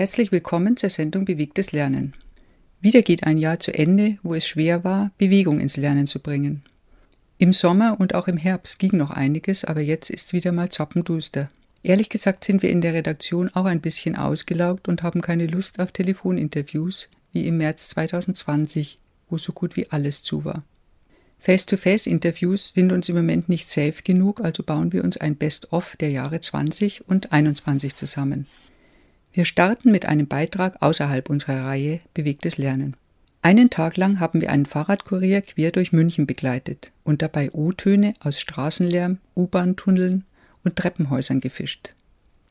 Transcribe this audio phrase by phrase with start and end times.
[0.00, 2.14] Herzlich willkommen zur Sendung Bewegtes Lernen.
[2.80, 6.62] Wieder geht ein Jahr zu Ende, wo es schwer war, Bewegung ins Lernen zu bringen.
[7.36, 10.70] Im Sommer und auch im Herbst ging noch einiges, aber jetzt ist es wieder mal
[10.70, 11.50] zappenduster.
[11.82, 15.78] Ehrlich gesagt sind wir in der Redaktion auch ein bisschen ausgelaugt und haben keine Lust
[15.80, 20.64] auf Telefoninterviews, wie im März 2020, wo so gut wie alles zu war.
[21.40, 26.08] Face-to-Face-Interviews sind uns im Moment nicht safe genug, also bauen wir uns ein Best-of der
[26.08, 28.46] Jahre 20 und 21 zusammen.
[29.32, 32.96] Wir starten mit einem Beitrag außerhalb unserer Reihe Bewegtes Lernen.
[33.42, 38.40] Einen Tag lang haben wir einen Fahrradkurier quer durch München begleitet und dabei O-Töne aus
[38.40, 40.24] Straßenlärm, U-Bahn-Tunneln
[40.64, 41.94] und Treppenhäusern gefischt.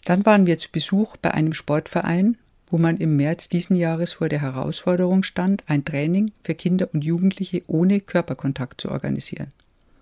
[0.06, 2.38] Dann waren wir zu Besuch bei einem Sportverein,
[2.72, 7.04] wo man im März diesen Jahres vor der Herausforderung stand, ein Training für Kinder und
[7.04, 9.48] Jugendliche ohne Körperkontakt zu organisieren.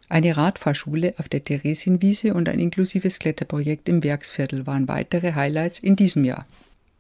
[0.10, 5.96] Eine Radfahrschule auf der Theresienwiese und ein inklusives Kletterprojekt im Werksviertel waren weitere Highlights in
[5.96, 6.46] diesem Jahr.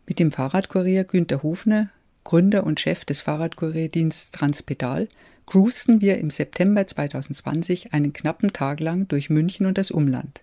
[0.07, 1.89] Mit dem Fahrradkurier Günter Hofner,
[2.23, 5.09] Gründer und Chef des Fahrradkurierdienstes Transpedal,
[5.45, 10.39] cruisten wir im September 2020 einen knappen Tag lang durch München und das Umland.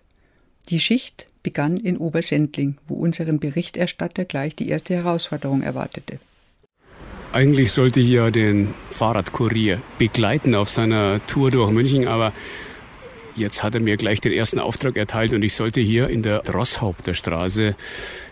[0.69, 6.19] Die Schicht begann in Obersendling, wo unseren Berichterstatter gleich die erste Herausforderung erwartete.
[7.33, 12.33] Eigentlich sollte ich ja den Fahrradkurier begleiten auf seiner Tour durch München, aber
[13.35, 16.47] jetzt hat er mir gleich den ersten Auftrag erteilt und ich sollte hier in der
[16.47, 17.75] Rosshaupterstraße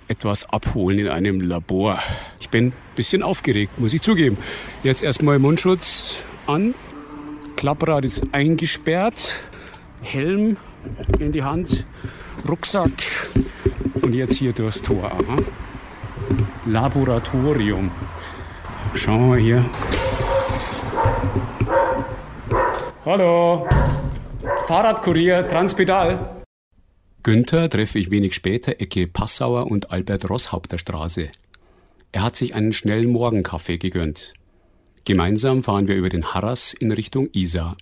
[0.07, 1.99] etwas abholen in einem Labor.
[2.39, 4.37] Ich bin ein bisschen aufgeregt, muss ich zugeben.
[4.83, 6.73] Jetzt erstmal Mundschutz an.
[7.55, 9.35] Klapprad ist eingesperrt.
[10.01, 10.57] Helm
[11.19, 11.85] in die Hand.
[12.47, 12.91] Rucksack.
[14.01, 15.11] Und jetzt hier durchs Tor.
[15.11, 15.37] Aha.
[16.65, 17.91] Laboratorium.
[18.95, 19.65] Schauen wir mal hier.
[23.05, 23.67] Hallo.
[24.67, 26.43] Fahrradkurier, Transpedal.
[27.23, 31.29] Günther treffe ich wenig später Ecke Passauer und Albert Rosshaupter Straße.
[32.11, 34.33] Er hat sich einen schnellen Morgenkaffee gegönnt.
[35.05, 37.77] Gemeinsam fahren wir über den Harras in Richtung Isar.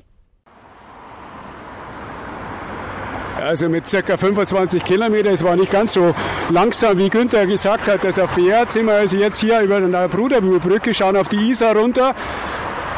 [3.37, 4.17] Also mit ca.
[4.17, 6.13] 25 Kilometern, es war nicht ganz so
[6.51, 10.07] langsam, wie Günther gesagt hat, dass er fährt, sind wir also jetzt hier über der
[10.09, 12.13] Brudermühlbrücke, schauen auf die Isar runter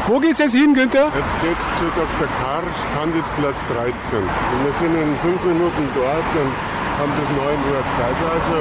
[0.07, 1.11] wo geht's jetzt hin, Günther?
[1.15, 2.27] Jetzt geht's zu Dr.
[2.41, 4.19] Karsch, Kandidplatz 13.
[4.19, 4.29] Und
[4.65, 6.51] wir sind in fünf Minuten dort und
[6.99, 8.15] haben bis 9 Uhr Zeit.
[8.31, 8.57] Also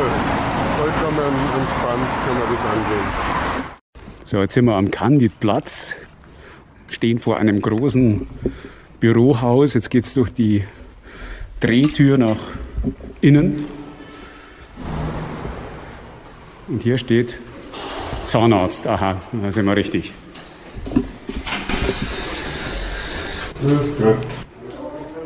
[0.79, 3.73] vollkommen entspannt können wir das angehen.
[4.25, 5.97] So, jetzt sind wir am Kandidplatz,
[6.91, 8.27] stehen vor einem großen
[9.01, 9.75] Bürohaus.
[9.75, 10.65] Jetzt geht's durch die
[11.61, 12.39] Drehtür nach
[13.21, 13.65] innen.
[16.69, 17.39] Und hier steht
[18.25, 18.87] Zahnarzt.
[18.87, 20.13] Aha, da sind wir richtig.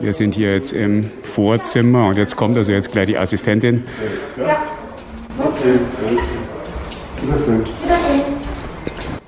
[0.00, 3.84] Wir sind hier jetzt im Vorzimmer und jetzt kommt also jetzt gleich die Assistentin.
[4.36, 4.62] Ja.
[5.38, 5.78] Okay.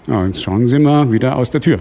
[0.07, 1.81] Ja, jetzt schauen Sie mal wieder aus der Tür.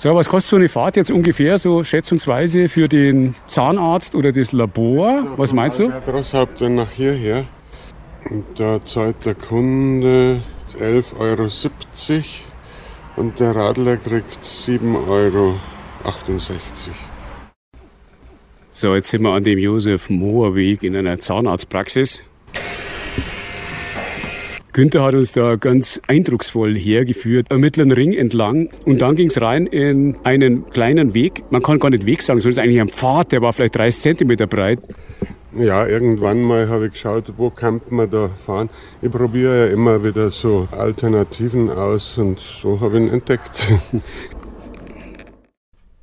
[0.00, 4.52] So, was kostet so eine Fahrt jetzt ungefähr, so schätzungsweise für den Zahnarzt oder das
[4.52, 5.26] Labor?
[5.36, 5.90] Was meinst du?
[6.06, 7.46] Rosshaupten dann nach hierher.
[8.30, 10.42] Und da zahlt der Kunde
[10.78, 11.48] 11,70 Euro
[13.18, 15.56] und der Radler kriegt 7,68 Euro.
[18.70, 22.22] So, jetzt sind wir an dem Josef Mohr Weg in einer Zahnarztpraxis.
[24.72, 28.68] Günther hat uns da ganz eindrucksvoll hergeführt, am mittleren Ring entlang.
[28.84, 31.42] Und dann ging es rein in einen kleinen Weg.
[31.50, 33.76] Man kann gar nicht Weg sagen, sondern es ist eigentlich ein Pfad, der war vielleicht
[33.76, 34.78] 30 Zentimeter breit.
[35.58, 38.70] Ja, irgendwann mal habe ich geschaut, wo kann man da fahren.
[39.02, 43.66] Ich probiere ja immer wieder so Alternativen aus und so habe ich ihn entdeckt.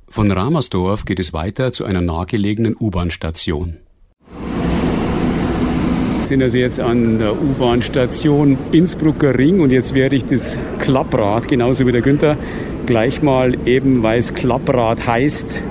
[0.08, 3.78] Von Ramersdorf geht es weiter zu einer nahegelegenen U-Bahn-Station.
[6.18, 11.48] Wir sind also jetzt an der U-Bahn-Station Innsbrucker Ring und jetzt werde ich das Klapprad,
[11.48, 12.36] genauso wie der Günther,
[12.84, 15.62] gleich mal eben, weil es Klapprad heißt,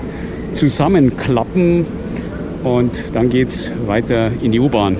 [0.54, 1.86] zusammenklappen
[2.66, 4.96] und dann geht es weiter in die U-Bahn.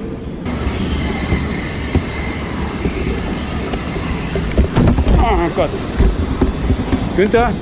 [5.18, 5.70] Oh Gott.
[7.16, 7.52] Günther?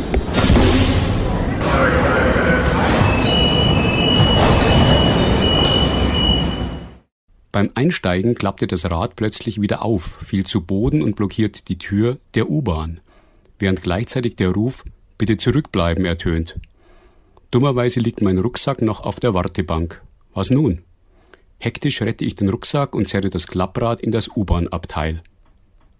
[7.50, 12.18] Beim Einsteigen klappte das Rad plötzlich wieder auf, fiel zu Boden und blockiert die Tür
[12.34, 13.00] der U-Bahn,
[13.58, 14.84] während gleichzeitig der Ruf
[15.16, 16.58] Bitte zurückbleiben ertönt.
[17.54, 20.02] Dummerweise liegt mein Rucksack noch auf der Wartebank.
[20.34, 20.82] Was nun?
[21.60, 25.22] Hektisch rette ich den Rucksack und zerre das Klapprad in das U-Bahn-Abteil.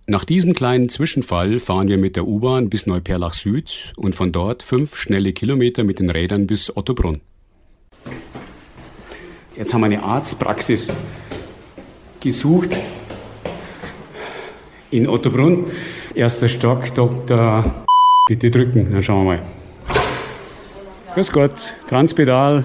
[0.08, 4.64] Nach diesem kleinen Zwischenfall fahren wir mit der U-Bahn bis Neuperlach Süd und von dort
[4.64, 7.20] fünf schnelle Kilometer mit den Rädern bis Ottobrunn.
[9.56, 10.92] Jetzt haben wir eine Arztpraxis
[12.18, 12.76] gesucht
[14.90, 15.66] in Ottobrunn.
[16.16, 17.84] Erster Stock, Dr.
[18.26, 19.63] Bitte drücken, dann schauen wir mal.
[21.14, 22.64] Grüß Gott, Transpedal.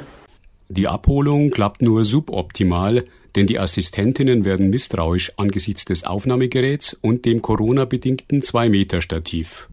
[0.70, 3.06] Die Abholung klappt nur suboptimal,
[3.36, 9.70] denn die Assistentinnen werden misstrauisch angesichts des Aufnahmegeräts und dem Corona-bedingten 2-Meter-Stativ.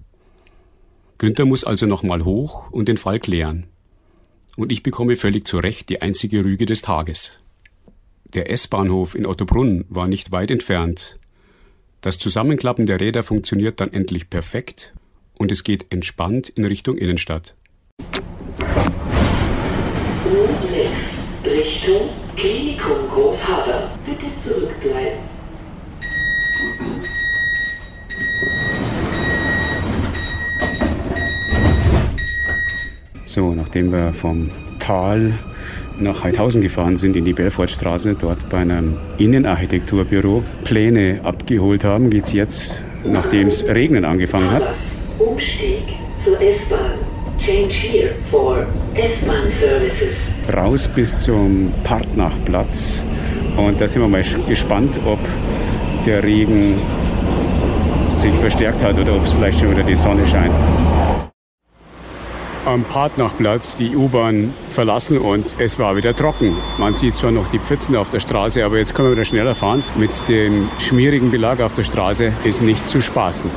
[1.17, 3.67] Günther muss also nochmal hoch und den Fall klären.
[4.59, 7.31] Und ich bekomme völlig zu Recht die einzige Rüge des Tages.
[8.35, 11.19] Der S-Bahnhof in Ottobrunn war nicht weit entfernt.
[12.03, 14.93] Das Zusammenklappen der Räder funktioniert dann endlich perfekt
[15.39, 17.55] und es geht entspannt in Richtung Innenstadt.
[20.27, 23.91] U6 Richtung Klinikum Großhader.
[24.05, 25.19] Bitte zurückbleiben.
[33.25, 34.51] So, nachdem wir vom
[34.81, 35.39] Tal
[35.99, 42.25] nach Heidhausen gefahren sind, in die Belfortstraße, dort bei einem Innenarchitekturbüro Pläne abgeholt haben, geht
[42.25, 44.77] es jetzt, nachdem es regnen angefangen hat.
[45.19, 45.85] Umstieg
[46.23, 47.16] zur S-Bahn.
[47.47, 48.67] Change here for
[48.97, 50.17] S-Bahn Services.
[50.53, 53.05] Raus bis zum Partnachplatz.
[53.57, 55.21] Und da sind wir mal gespannt, ob
[56.05, 56.75] der Regen
[58.09, 60.53] sich verstärkt hat oder ob es vielleicht schon wieder die Sonne scheint.
[62.65, 66.57] Am Partnachplatz die U-Bahn verlassen und es war wieder trocken.
[66.79, 69.55] Man sieht zwar noch die Pfützen auf der Straße, aber jetzt können wir wieder schneller
[69.55, 69.85] fahren.
[69.95, 73.53] Mit dem schmierigen Belag auf der Straße ist nicht zu spaßen.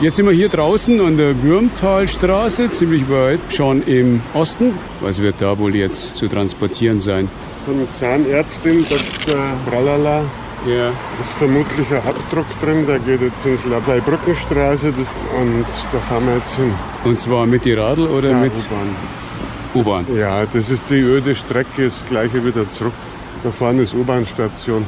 [0.00, 4.74] Jetzt sind wir hier draußen an der Würmtalstraße, ziemlich weit, schon im Osten.
[5.00, 7.28] Was wird da wohl jetzt zu transportieren sein?
[7.64, 9.40] Von Zahnärztin Dr.
[9.68, 10.24] Bralala
[10.66, 10.88] Ja,
[11.20, 12.86] ist vermutlich ein Abdruck drin.
[12.86, 15.08] Der geht jetzt ins Labei-Brückenstraße das-
[15.40, 16.72] und da fahren wir jetzt hin.
[17.04, 18.96] und zwar mit die Radl oder Ja, mit U-Bahn.
[19.74, 20.06] U-Bahn?
[20.16, 22.92] Ja, das ist die öde Strecke, das gleiche wieder zurück.
[23.42, 24.84] Da vorne ist U-Bahn-Station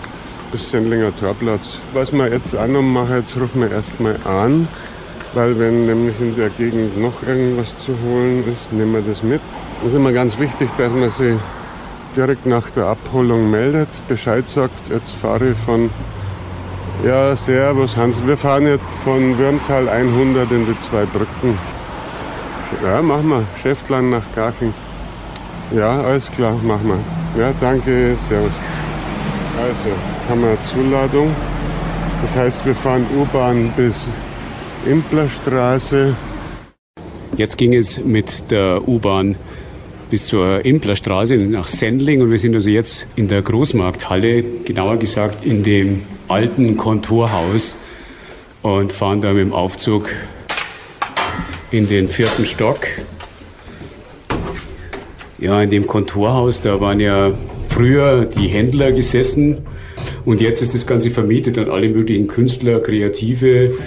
[0.53, 1.79] bis Sendlinger Torplatz.
[1.95, 4.67] Was wir jetzt auch noch machen, jetzt rufen wir erstmal an,
[5.35, 9.41] weil wenn nämlich in der Gegend noch irgendwas zu holen ist, nehmen wir das mit.
[9.81, 11.37] Es ist immer ganz wichtig, dass man sich
[12.17, 15.91] direkt nach der Abholung meldet, Bescheid sagt, jetzt fahre ich von,
[17.05, 21.59] ja, servus Hans, wir fahren jetzt von Würmtal 100 in die zwei Brücken.
[22.83, 23.45] Ja, machen wir.
[23.63, 24.75] Schäftlein nach Garching.
[25.71, 26.93] Ja, alles klar, machen
[27.35, 27.43] wir.
[27.43, 28.51] Ja, danke, servus.
[29.57, 31.35] Also, jetzt haben wir eine Zuladung.
[32.23, 34.07] Das heißt, wir fahren U-Bahn bis
[34.87, 36.17] Implerstraße.
[37.37, 39.37] Jetzt ging es mit der U-Bahn
[40.11, 45.45] bis zur Implerstraße nach Sendling und wir sind also jetzt in der Großmarkthalle, genauer gesagt
[45.45, 47.77] in dem alten Kontorhaus
[48.63, 50.09] und fahren da mit dem Aufzug
[51.71, 52.87] in den vierten Stock.
[55.39, 57.31] Ja, in dem Kontorhaus, da waren ja
[57.69, 59.59] früher die Händler gesessen
[60.25, 63.79] und jetzt ist das Ganze vermietet an alle möglichen Künstler, Kreative.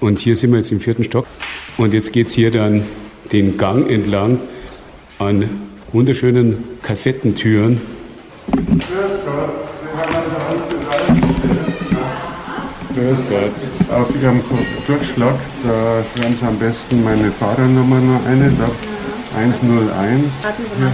[0.00, 1.26] Und hier sind wir jetzt im vierten Stock
[1.76, 2.84] und jetzt geht's hier dann
[3.32, 4.38] den Gang entlang
[5.18, 5.60] an
[5.92, 7.80] wunderschönen Kassettentüren.
[12.94, 13.90] Grüß Gott.
[13.90, 14.40] Auf Ihrem
[14.86, 18.70] Durchschlag, da schreiben Sie am besten meine Fahrernummer noch eine, da
[19.38, 20.24] 101.
[20.78, 20.92] Hier,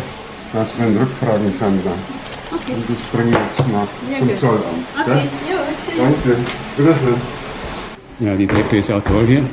[0.52, 2.16] dass wenn Rückfragen sind dann.
[2.50, 5.06] Und das bringen wir jetzt nach zum Zollamt.
[5.06, 5.28] gell?
[5.96, 6.36] Danke.
[6.76, 7.35] Wiedersehen.
[8.18, 9.44] Ja, die Treppe ist auch toll hier.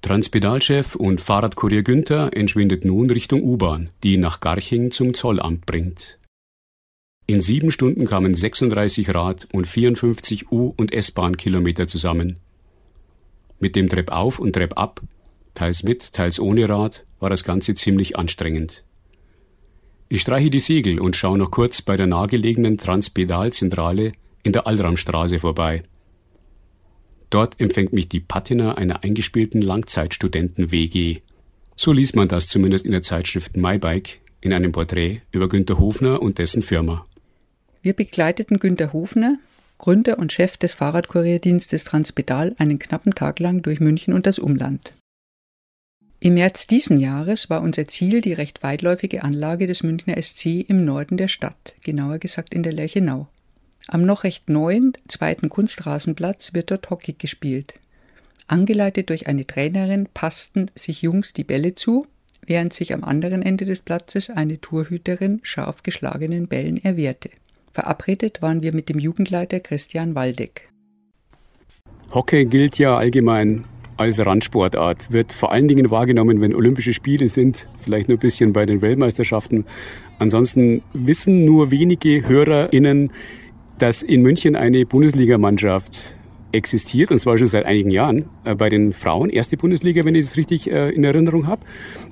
[0.00, 6.18] Transpedalchef und Fahrradkurier Günther entschwindet nun Richtung U-Bahn, die ihn nach Garching zum Zollamt bringt.
[7.26, 12.36] In sieben Stunden kamen 36 Rad- und 54 U- und S-Bahn-Kilometer zusammen.
[13.58, 15.02] Mit dem Treppauf und Treppab,
[15.52, 18.85] teils mit, teils ohne Rad, war das Ganze ziemlich anstrengend.
[20.08, 24.12] Ich streiche die Segel und schaue noch kurz bei der nahegelegenen Transpedalzentrale
[24.44, 25.82] in der Allramstraße vorbei.
[27.30, 31.18] Dort empfängt mich die Patina einer eingespielten Langzeitstudenten-WG.
[31.74, 36.22] So liest man das zumindest in der Zeitschrift MyBike in einem Porträt über Günter Hofner
[36.22, 37.04] und dessen Firma.
[37.82, 39.38] Wir begleiteten Günter Hofner,
[39.78, 44.92] Gründer und Chef des Fahrradkurierdienstes Transpedal, einen knappen Tag lang durch München und das Umland.
[46.18, 50.84] Im März diesen Jahres war unser Ziel die recht weitläufige Anlage des Münchner SC im
[50.84, 53.28] Norden der Stadt, genauer gesagt in der Lerchenau.
[53.86, 57.74] Am noch recht neuen zweiten Kunstrasenplatz wird dort Hockey gespielt.
[58.48, 62.06] Angeleitet durch eine Trainerin passten sich Jungs die Bälle zu,
[62.46, 67.30] während sich am anderen Ende des Platzes eine Torhüterin scharf geschlagenen Bällen erwehrte.
[67.72, 70.70] Verabredet waren wir mit dem Jugendleiter Christian Waldeck.
[72.12, 73.64] Hockey gilt ja allgemein
[73.96, 78.52] als Randsportart, wird vor allen Dingen wahrgenommen, wenn Olympische Spiele sind, vielleicht nur ein bisschen
[78.52, 79.64] bei den Weltmeisterschaften.
[80.18, 83.10] Ansonsten wissen nur wenige HörerInnen,
[83.78, 86.16] dass in München eine Bundesligamannschaft
[86.52, 88.24] existiert, und zwar schon seit einigen Jahren.
[88.44, 91.62] Äh, bei den Frauen erste Bundesliga, wenn ich es richtig äh, in Erinnerung habe.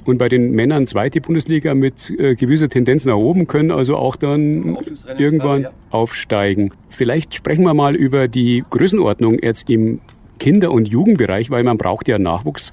[0.05, 4.17] Und bei den Männern zweite Bundesliga mit äh, gewisser Tendenz nach oben, können also auch
[4.17, 4.77] dann
[5.19, 6.73] irgendwann aufsteigen.
[6.89, 10.01] Vielleicht sprechen wir mal über die Größenordnung jetzt im
[10.39, 12.73] Kinder- und Jugendbereich, weil man braucht ja Nachwuchs.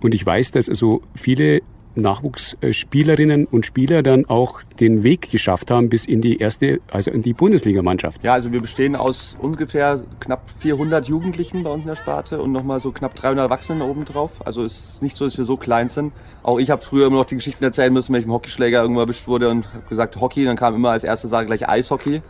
[0.00, 1.62] Und ich weiß, dass also viele
[1.96, 7.22] Nachwuchsspielerinnen und Spieler dann auch den Weg geschafft haben bis in die erste, also in
[7.22, 8.22] die Bundesligamannschaft.
[8.22, 12.52] Ja, also wir bestehen aus ungefähr knapp 400 Jugendlichen bei uns in der Sparte und
[12.52, 14.46] nochmal so knapp 300 Erwachsenen obendrauf.
[14.46, 16.12] Also es ist nicht so, dass wir so klein sind.
[16.42, 19.00] Auch ich habe früher immer noch die Geschichten erzählen müssen, wenn ich im Hockeyschläger irgendwo
[19.00, 22.20] erwischt wurde und gesagt Hockey, dann kam immer als erste Sache gleich Eishockey.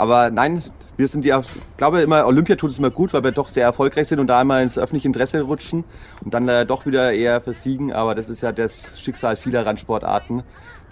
[0.00, 0.62] Aber nein,
[0.96, 3.64] wir sind ja, ich glaube immer, Olympia tut es immer gut, weil wir doch sehr
[3.64, 5.84] erfolgreich sind und da einmal ins öffentliche Interesse rutschen
[6.24, 7.92] und dann äh, doch wieder eher versiegen.
[7.92, 10.42] Aber das ist ja das Schicksal vieler Randsportarten,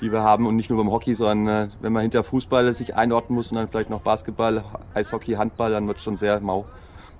[0.02, 2.96] die wir haben und nicht nur beim Hockey, sondern äh, wenn man hinter Fußball sich
[2.96, 4.62] einordnen muss und dann vielleicht noch Basketball,
[4.92, 6.66] Eishockey, Handball, dann wird es schon sehr mau.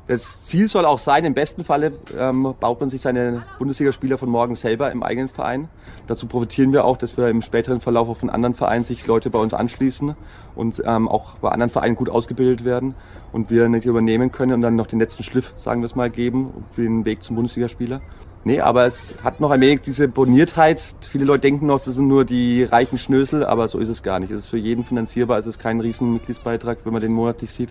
[0.08, 4.30] Das Ziel soll auch sein, im besten Falle ähm, baut man sich seine Bundesligaspieler von
[4.30, 5.68] morgen selber im eigenen Verein.
[6.06, 9.28] Dazu profitieren wir auch, dass wir im späteren Verlauf auch von anderen Vereinen sich Leute
[9.28, 10.16] bei uns anschließen
[10.54, 12.94] und ähm, auch bei anderen Vereinen gut ausgebildet werden
[13.32, 16.08] und wir nicht übernehmen können und dann noch den letzten Schliff, sagen wir es mal,
[16.08, 18.00] geben für den Weg zum Bundesligaspieler.
[18.45, 20.95] Nee, aber es hat noch ein wenig diese Boniertheit.
[21.00, 24.21] Viele Leute denken noch, das sind nur die reichen Schnösel, aber so ist es gar
[24.21, 24.30] nicht.
[24.30, 27.71] Es ist für jeden finanzierbar, es ist kein riesen Mitgliedsbeitrag, wenn man den monatlich sieht.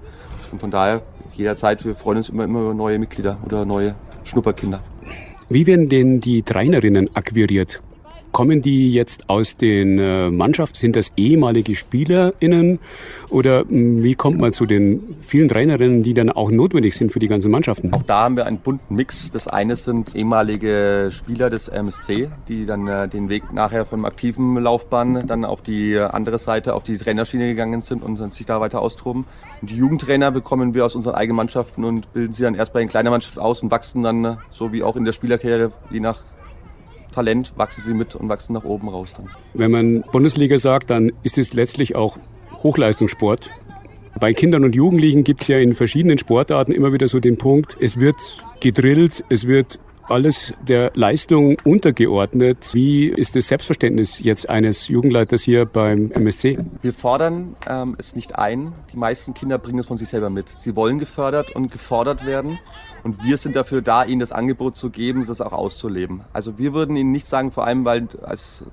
[0.51, 1.01] Und von daher
[1.33, 4.81] jederzeit, wir freuen uns immer, immer über neue Mitglieder oder neue Schnupperkinder.
[5.49, 7.81] Wie werden denn die Trainerinnen akquiriert?
[8.37, 10.75] Kommen die jetzt aus den äh, Mannschaften?
[10.75, 12.77] Sind das ehemalige SpielerInnen?
[13.31, 17.17] Oder hm, wie kommt man zu den vielen Trainerinnen, die dann auch notwendig sind für
[17.17, 17.91] die ganzen Mannschaften?
[17.95, 19.31] Auch da haben wir einen bunten Mix.
[19.31, 24.55] Das eine sind ehemalige Spieler des MSC, die dann äh, den Weg nachher von aktiven
[24.57, 28.83] Laufbahn dann auf die andere Seite, auf die Trainerschiene gegangen sind und sich da weiter
[28.83, 29.25] austoben.
[29.61, 32.81] Und die Jugendtrainer bekommen wir aus unseren eigenen Mannschaften und bilden sie dann erst bei
[32.81, 36.01] den kleinen Mannschaften aus und wachsen dann, äh, so wie auch in der Spielerkarriere, je
[36.01, 36.19] nach
[37.17, 39.27] Talent wachsen sie mit und wachsen nach oben raus dann.
[39.55, 42.19] Wenn man Bundesliga sagt, dann ist es letztlich auch
[42.61, 43.49] Hochleistungssport.
[44.19, 47.75] Bei Kindern und Jugendlichen gibt es ja in verschiedenen Sportarten immer wieder so den Punkt,
[47.79, 48.17] es wird
[48.59, 52.69] gedrillt, es wird alles der Leistung untergeordnet.
[52.73, 56.59] Wie ist das Selbstverständnis jetzt eines Jugendleiters hier beim MSC?
[56.83, 58.73] Wir fordern ähm, es nicht ein.
[58.93, 60.49] Die meisten Kinder bringen es von sich selber mit.
[60.49, 62.59] Sie wollen gefördert und gefordert werden.
[63.07, 66.25] Und wir sind dafür da, ihnen das Angebot zu geben, das auch auszuleben.
[66.33, 68.65] Also wir würden ihnen nicht sagen, vor allem weil als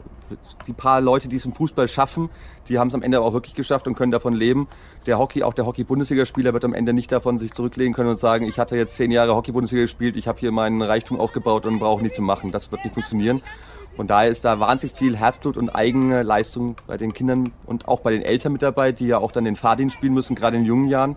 [0.66, 2.30] die paar Leute, die es im Fußball schaffen,
[2.66, 4.66] die haben es am Ende auch wirklich geschafft und können davon leben.
[5.06, 8.44] Der Hockey, auch der Hockey-Bundesligaspieler wird am Ende nicht davon sich zurücklegen können und sagen,
[8.48, 12.02] ich hatte jetzt zehn Jahre Hockey-Bundesliga gespielt, ich habe hier meinen Reichtum aufgebaut und brauche
[12.02, 12.50] nichts zu machen.
[12.50, 13.40] Das wird nicht funktionieren.
[13.94, 18.00] Von daher ist da wahnsinnig viel Herzblut und eigene Leistung bei den Kindern und auch
[18.00, 20.64] bei den Eltern mit dabei, die ja auch dann den Fahrdienst spielen müssen, gerade in
[20.64, 21.16] jungen Jahren.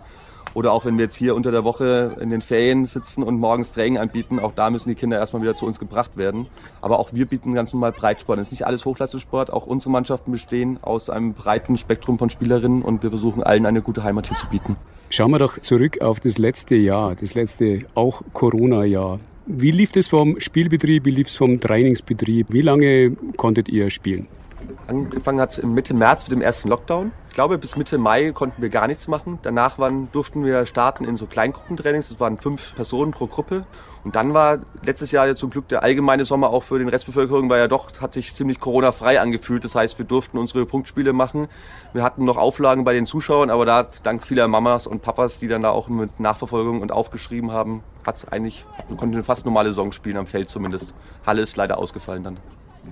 [0.54, 3.72] Oder auch wenn wir jetzt hier unter der Woche in den Ferien sitzen und morgens
[3.72, 6.46] Training anbieten, auch da müssen die Kinder erstmal wieder zu uns gebracht werden.
[6.80, 8.38] Aber auch wir bieten ganz normal Breitsport.
[8.38, 12.82] Es ist nicht alles Hochleistungssport, auch unsere Mannschaften bestehen aus einem breiten Spektrum von Spielerinnen
[12.82, 14.76] und wir versuchen allen eine gute Heimat hier zu bieten.
[15.10, 19.20] Schauen wir doch zurück auf das letzte Jahr, das letzte auch Corona-Jahr.
[19.46, 22.48] Wie lief es vom Spielbetrieb, wie lief es vom Trainingsbetrieb?
[22.50, 24.28] Wie lange konntet ihr spielen?
[24.86, 27.12] Angefangen hat es Mitte März mit dem ersten Lockdown.
[27.38, 29.38] Ich glaube, bis Mitte Mai konnten wir gar nichts machen.
[29.42, 32.08] Danach waren, durften wir starten in so Kleingruppentrainings.
[32.08, 33.64] Das waren fünf Personen pro Gruppe.
[34.02, 37.48] Und dann war letztes Jahr ja zum Glück der allgemeine Sommer auch für den Restbevölkerung,
[37.48, 39.62] weil ja doch hat sich ziemlich Corona-frei angefühlt.
[39.62, 41.46] Das heißt, wir durften unsere Punktspiele machen.
[41.92, 45.46] Wir hatten noch Auflagen bei den Zuschauern, aber da dank vieler Mamas und Papas, die
[45.46, 49.44] dann da auch mit Nachverfolgung und aufgeschrieben haben, hat es eigentlich, wir konnten eine fast
[49.44, 50.92] normale Saison spielen, am Feld zumindest.
[51.24, 52.38] Halle ist leider ausgefallen dann.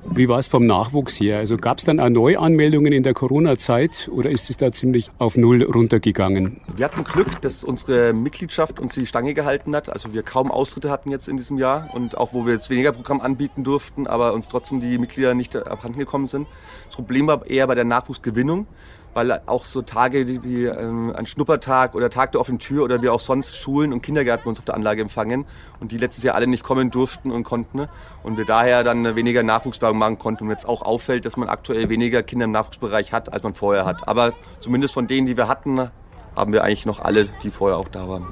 [0.05, 1.38] Wie war es vom Nachwuchs her?
[1.38, 5.37] Also gab es dann auch Neuanmeldungen in der Corona-Zeit oder ist es da ziemlich auf
[5.37, 6.61] Null runtergegangen?
[6.75, 9.88] Wir hatten Glück, dass unsere Mitgliedschaft uns die Stange gehalten hat.
[9.88, 12.93] Also wir kaum Austritte hatten jetzt in diesem Jahr und auch wo wir jetzt weniger
[12.93, 16.47] Programm anbieten durften, aber uns trotzdem die Mitglieder nicht abhanden gekommen sind.
[16.87, 18.67] Das Problem war eher bei der Nachwuchsgewinnung
[19.16, 23.08] weil auch so Tage wie ähm, ein Schnuppertag oder Tag der offenen Tür oder wie
[23.08, 25.46] auch sonst Schulen und Kindergärten uns auf der Anlage empfangen
[25.80, 27.88] und die letztes Jahr alle nicht kommen durften und konnten
[28.23, 31.88] und wir daher dann weniger Nachwuchswagen machen konnten und jetzt auch auffällt, dass man aktuell
[31.88, 34.06] weniger Kinder im Nachwuchsbereich hat, als man vorher hat.
[34.06, 35.90] Aber zumindest von denen, die wir hatten,
[36.37, 38.26] haben wir eigentlich noch alle, die vorher auch da waren.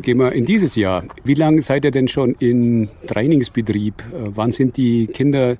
[0.00, 1.04] Gehen wir in dieses Jahr.
[1.24, 4.00] Wie lange seid ihr denn schon in Trainingsbetrieb?
[4.00, 5.56] Äh, wann sind die Kinder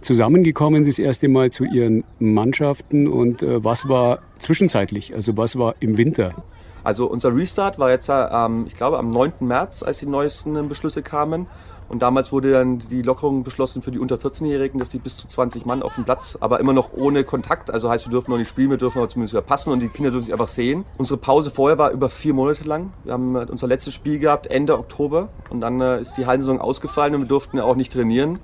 [0.00, 5.14] zusammengekommen das erste Mal zu ihren Mannschaften und äh, was war zwischenzeitlich?
[5.14, 6.34] Also was war im Winter?
[6.82, 9.32] Also unser Restart war jetzt, ähm, ich glaube, am 9.
[9.40, 11.46] März, als die neuesten Beschlüsse kamen.
[11.88, 15.26] Und damals wurde dann die Lockerung beschlossen für die unter 14-Jährigen, dass die bis zu
[15.26, 17.70] 20 Mann auf dem Platz, aber immer noch ohne Kontakt.
[17.70, 19.88] Also heißt, wir dürfen noch nicht spielen, wir dürfen aber zumindest wieder passen und die
[19.88, 20.84] Kinder dürfen sich einfach sehen.
[20.98, 22.92] Unsere Pause vorher war über vier Monate lang.
[23.04, 26.60] Wir haben äh, unser letztes Spiel gehabt Ende Oktober und dann äh, ist die Hallensaison
[26.60, 28.40] ausgefallen und wir durften ja auch nicht trainieren.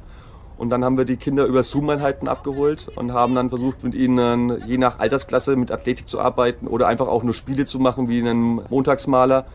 [0.61, 4.63] Und dann haben wir die Kinder über Zoom-Einheiten abgeholt und haben dann versucht, mit ihnen
[4.67, 8.21] je nach Altersklasse mit Athletik zu arbeiten oder einfach auch nur Spiele zu machen, wie
[8.21, 9.47] einen Montagsmaler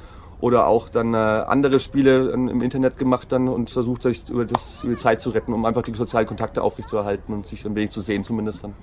[0.42, 4.84] oder auch dann äh, andere Spiele im Internet gemacht dann und versucht, sich über, das,
[4.84, 7.92] über die Zeit zu retten, um einfach die sozialen Kontakte aufrechtzuerhalten und sich ein wenig
[7.92, 8.74] zu sehen zumindest dann.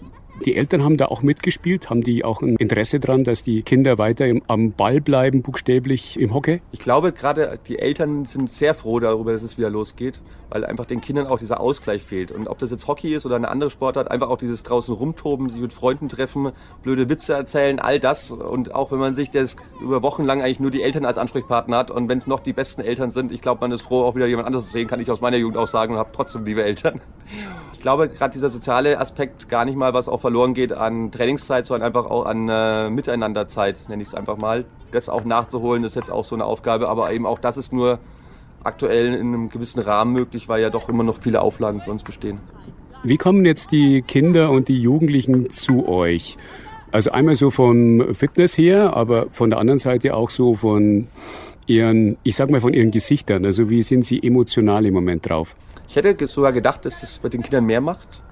[0.45, 3.99] Die Eltern haben da auch mitgespielt, haben die auch ein Interesse daran, dass die Kinder
[3.99, 6.63] weiter im, am Ball bleiben, buchstäblich im Hockey?
[6.73, 10.87] Ich glaube, gerade die Eltern sind sehr froh darüber, dass es wieder losgeht, weil einfach
[10.87, 12.33] den Kindern auch dieser Ausgleich fehlt.
[12.33, 15.49] Und ob das jetzt Hockey ist oder eine andere Sportart, einfach auch dieses draußen rumtoben,
[15.49, 16.51] sich mit Freunden treffen,
[16.83, 18.33] blöde Witze erzählen, all das.
[18.33, 21.42] Und auch wenn man sich das über Wochen lang eigentlich nur die Eltern als Ansprechpartner
[21.51, 24.15] hat und wenn es noch die besten Eltern sind, ich glaube, man ist froh, auch
[24.15, 26.45] wieder jemand anderes zu sehen, kann ich aus meiner Jugend auch sagen und habe trotzdem
[26.45, 27.01] liebe Eltern.
[27.73, 31.67] Ich glaube, gerade dieser soziale Aspekt gar nicht mal, was auch verloren geht an Trainingszeit,
[31.67, 34.65] sondern einfach auch an äh, Miteinanderzeit, nenne ich es einfach mal.
[34.93, 37.99] Das auch nachzuholen, ist jetzt auch so eine Aufgabe, aber eben auch das ist nur
[38.63, 42.05] aktuell in einem gewissen Rahmen möglich, weil ja doch immer noch viele Auflagen für uns
[42.05, 42.39] bestehen.
[43.05, 46.37] Wie kommen jetzt die Kinder und die Jugendlichen zu euch?
[46.93, 51.09] Also einmal so vom Fitness her, aber von der anderen Seite auch so von
[51.67, 53.47] ihren, ich sag mal von ihren Gesichtern.
[53.47, 55.57] Also wie sind sie emotional im Moment drauf?
[55.89, 58.23] Ich hätte sogar gedacht, dass das bei den Kindern mehr macht.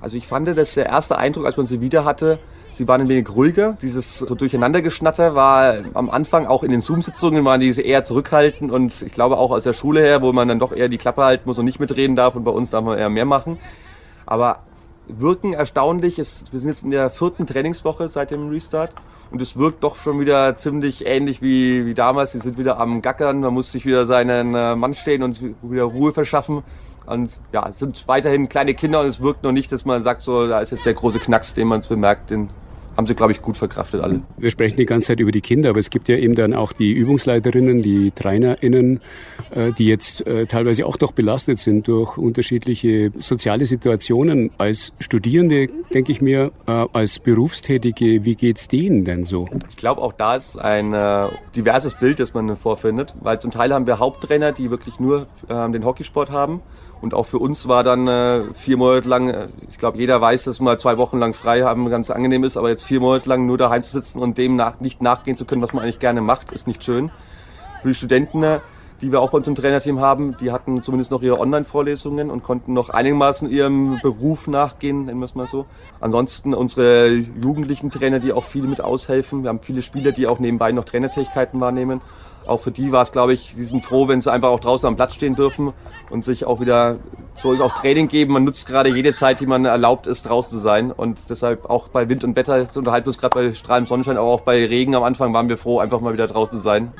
[0.00, 2.38] Also ich fand, dass der erste Eindruck, als man sie wieder hatte,
[2.72, 3.76] sie waren ein wenig ruhiger.
[3.82, 9.02] Dieses so Durcheinandergeschnatter war am Anfang auch in den Zoom-Sitzungen waren diese eher zurückhaltend und
[9.02, 11.42] ich glaube auch aus der Schule her, wo man dann doch eher die Klappe halten
[11.46, 13.58] muss und nicht mitreden darf und bei uns darf man eher mehr machen.
[14.24, 14.60] Aber
[15.08, 16.18] wirken erstaunlich.
[16.18, 18.92] Es, wir sind jetzt in der vierten Trainingswoche seit dem Restart
[19.30, 22.32] und es wirkt doch schon wieder ziemlich ähnlich wie, wie damals.
[22.32, 25.84] Sie sind wieder am Gackern, man muss sich wieder seinen äh, Mann stehen und wieder
[25.84, 26.62] Ruhe verschaffen.
[27.06, 30.22] Und ja, es sind weiterhin kleine Kinder und es wirkt noch nicht, dass man sagt,
[30.22, 32.50] so, da ist jetzt der große Knacks, den man es bemerkt, den
[32.98, 34.22] haben sie, glaube ich, gut verkraftet alle.
[34.38, 36.72] Wir sprechen die ganze Zeit über die Kinder, aber es gibt ja eben dann auch
[36.72, 39.00] die Übungsleiterinnen, die TrainerInnen,
[39.50, 44.50] äh, die jetzt äh, teilweise auch doch belastet sind durch unterschiedliche soziale Situationen.
[44.58, 49.48] Als Studierende, denke ich mir, äh, als Berufstätige, wie geht's denen denn so?
[49.70, 50.88] Ich glaube, auch da ist ein
[51.54, 55.84] diverses Bild, das man vorfindet, weil zum Teil haben wir Haupttrainer, die wirklich nur den
[55.84, 56.62] Hockeysport haben
[57.00, 60.44] und auch für uns war dann äh, vier Monate lang, äh, ich glaube, jeder weiß,
[60.44, 63.46] dass mal zwei Wochen lang frei haben ganz angenehm ist, aber jetzt vier Monate lang
[63.46, 66.20] nur daheim zu sitzen und dem nach, nicht nachgehen zu können, was man eigentlich gerne
[66.20, 67.10] macht, ist nicht schön.
[67.82, 68.60] Für die Studenten, äh,
[69.00, 72.42] die wir auch bei uns im Trainerteam haben, die hatten zumindest noch ihre Online-Vorlesungen und
[72.42, 75.66] konnten noch einigermaßen ihrem Beruf nachgehen, nennen wir es mal so.
[76.00, 79.44] Ansonsten unsere jugendlichen Trainer, die auch viel mit aushelfen.
[79.44, 82.00] Wir haben viele Spieler, die auch nebenbei noch Trainertätigkeiten wahrnehmen
[82.48, 84.86] auch für die war es, glaube ich, die sind froh, wenn sie einfach auch draußen
[84.86, 85.72] am Platz stehen dürfen
[86.10, 86.98] und sich auch wieder,
[87.42, 88.32] soll es auch Training geben.
[88.32, 90.90] Man nutzt gerade jede Zeit, die man erlaubt ist, draußen zu sein.
[90.90, 94.28] Und deshalb auch bei Wind und Wetter zu unterhalten uns, gerade bei strahlendem Sonnenschein, aber
[94.28, 96.92] auch bei Regen am Anfang waren wir froh, einfach mal wieder draußen zu sein.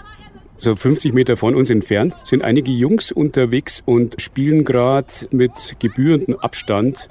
[0.61, 6.37] So 50 Meter von uns entfernt sind einige Jungs unterwegs und spielen gerade mit gebührendem
[6.41, 7.09] Abstand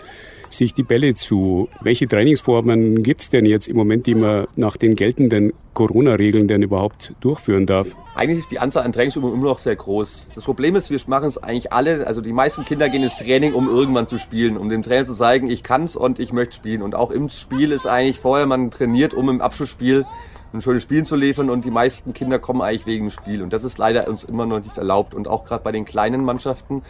[0.50, 1.70] sich die Bälle zu.
[1.82, 6.64] Welche Trainingsformen gibt es denn jetzt im Moment, die man nach den geltenden Corona-Regeln denn
[6.64, 7.96] überhaupt durchführen darf?
[8.16, 10.32] Eigentlich ist die Anzahl an Trainingsübungen immer noch sehr groß.
[10.34, 13.54] Das Problem ist, wir machen es eigentlich alle, also die meisten Kinder gehen ins Training,
[13.54, 16.56] um irgendwann zu spielen, um dem Trainer zu zeigen, ich kann es und ich möchte
[16.56, 16.82] spielen.
[16.82, 20.06] Und auch im Spiel ist eigentlich vorher man trainiert, um im Abschlussspiel
[20.54, 23.52] ein schönes Spiel zu liefern und die meisten Kinder kommen eigentlich wegen dem Spiel und
[23.52, 26.84] das ist leider uns immer noch nicht erlaubt und auch gerade bei den kleinen Mannschaften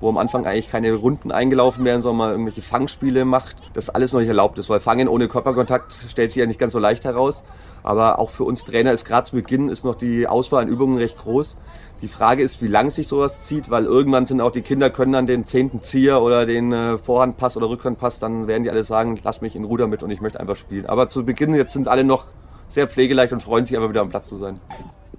[0.00, 4.12] wo am Anfang eigentlich keine Runden eingelaufen werden, sondern man irgendwelche Fangspiele macht, das alles
[4.12, 7.04] noch nicht erlaubt ist, weil Fangen ohne Körperkontakt stellt sich ja nicht ganz so leicht
[7.04, 7.42] heraus.
[7.82, 10.96] Aber auch für uns Trainer ist gerade zu Beginn ist noch die Auswahl an Übungen
[10.98, 11.56] recht groß.
[12.02, 15.12] Die Frage ist, wie lang sich sowas zieht, weil irgendwann sind auch die Kinder können
[15.12, 19.18] dann den zehnten Zieher oder den äh, Vorhandpass oder Rückhandpass, dann werden die alle sagen,
[19.22, 20.86] lass mich in Ruder mit und ich möchte einfach spielen.
[20.86, 22.26] Aber zu Beginn jetzt sind alle noch
[22.68, 24.60] sehr pflegeleicht und freuen sich aber wieder am Platz zu sein.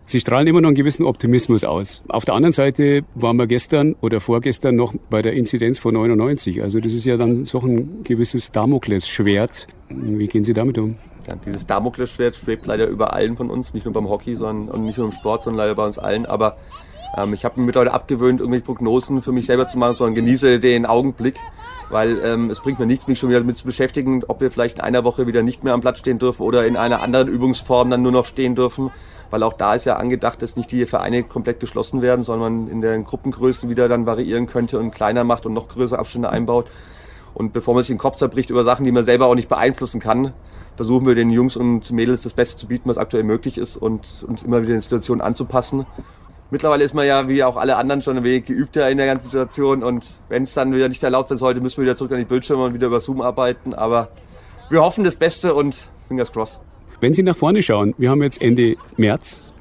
[0.08, 2.04] Sie strahlen immer noch einen gewissen Optimismus aus.
[2.10, 6.62] Auf der anderen Seite waren wir gestern oder vorgestern noch bei der Inzidenz von 99.
[6.62, 9.68] Also das ist ja dann so ein gewisses Damoklesschwert.
[9.90, 10.98] Wie gehen Sie damit um?
[11.28, 14.86] Ja, dieses Damoklesschwert schwebt leider über allen von uns, nicht nur beim Hockey sondern, und
[14.86, 16.28] nicht nur im Sport, sondern leider bei uns allen.
[16.28, 16.58] Aber
[17.18, 20.60] ähm, ich habe mir mittlerweile abgewöhnt, irgendwelche Prognosen für mich selber zu machen, sondern genieße
[20.60, 21.40] den Augenblick,
[21.90, 24.78] weil ähm, es bringt mir nichts, mich schon wieder damit zu beschäftigen, ob wir vielleicht
[24.78, 27.90] in einer Woche wieder nicht mehr am Platz stehen dürfen oder in einer anderen Übungsform
[27.90, 28.92] dann nur noch stehen dürfen.
[29.30, 32.72] Weil auch da ist ja angedacht, dass nicht die Vereine komplett geschlossen werden, sondern man
[32.72, 36.70] in den Gruppengrößen wieder dann variieren könnte und kleiner macht und noch größere Abstände einbaut.
[37.34, 40.00] Und bevor man sich den Kopf zerbricht über Sachen, die man selber auch nicht beeinflussen
[40.00, 40.34] kann,
[40.76, 44.24] versuchen wir den Jungs und Mädels das Beste zu bieten, was aktuell möglich ist und
[44.28, 45.86] uns immer wieder den Situationen anzupassen.
[46.52, 49.26] Mittlerweile ist man ja, wie auch alle anderen, schon ein wenig geübter in der ganzen
[49.26, 49.84] Situation.
[49.84, 52.26] Und wenn es dann wieder nicht erlaubt sein sollte, müssen wir wieder zurück an die
[52.26, 53.74] Bildschirme und wieder über Zoom arbeiten.
[53.74, 54.10] Aber
[54.70, 56.62] wir hoffen das Beste und fingers crossed.
[57.06, 59.52] Wenn Sie nach vorne schauen, wir haben jetzt Ende März.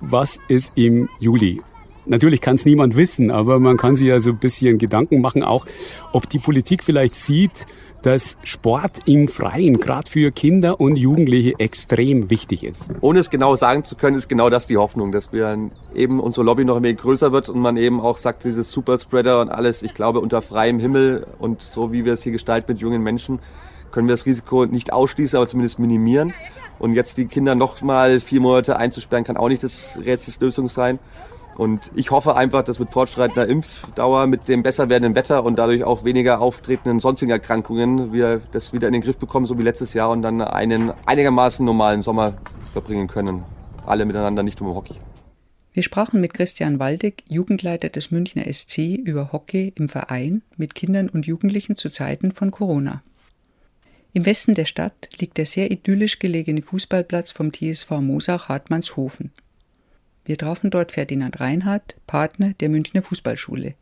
[0.00, 1.62] Was ist im Juli?
[2.04, 5.44] Natürlich kann es niemand wissen, aber man kann sich ja so ein bisschen Gedanken machen,
[5.44, 5.66] auch
[6.12, 7.64] ob die Politik vielleicht sieht,
[8.02, 12.90] dass Sport im Freien gerade für Kinder und Jugendliche extrem wichtig ist.
[13.02, 16.44] Ohne es genau sagen zu können, ist genau das die Hoffnung, dass wir eben unsere
[16.44, 19.84] Lobby noch ein wenig größer wird und man eben auch sagt, dieses Superspreader und alles,
[19.84, 23.38] ich glaube unter freiem Himmel und so wie wir es hier gestalten mit jungen Menschen,
[23.90, 26.34] können wir das Risiko nicht ausschließen, aber zumindest minimieren.
[26.78, 30.98] Und jetzt die Kinder noch mal vier Monate einzusperren, kann auch nicht das Rätselslösung sein.
[31.56, 35.82] Und ich hoffe einfach, dass mit fortschreitender Impfdauer, mit dem besser werdenden Wetter und dadurch
[35.82, 39.92] auch weniger auftretenden sonstigen Erkrankungen wir das wieder in den Griff bekommen, so wie letztes
[39.92, 42.34] Jahr und dann einen einigermaßen normalen Sommer
[42.72, 43.42] verbringen können.
[43.86, 44.94] Alle miteinander, nicht nur Hockey.
[45.72, 51.08] Wir sprachen mit Christian Waldeck, Jugendleiter des Münchner SC, über Hockey im Verein mit Kindern
[51.08, 53.02] und Jugendlichen zu Zeiten von Corona.
[54.18, 59.30] Im Westen der Stadt liegt der sehr idyllisch gelegene Fußballplatz vom TSV Mosach Hartmannshofen.
[60.24, 63.74] Wir trafen dort Ferdinand Reinhardt, Partner der Münchner Fußballschule.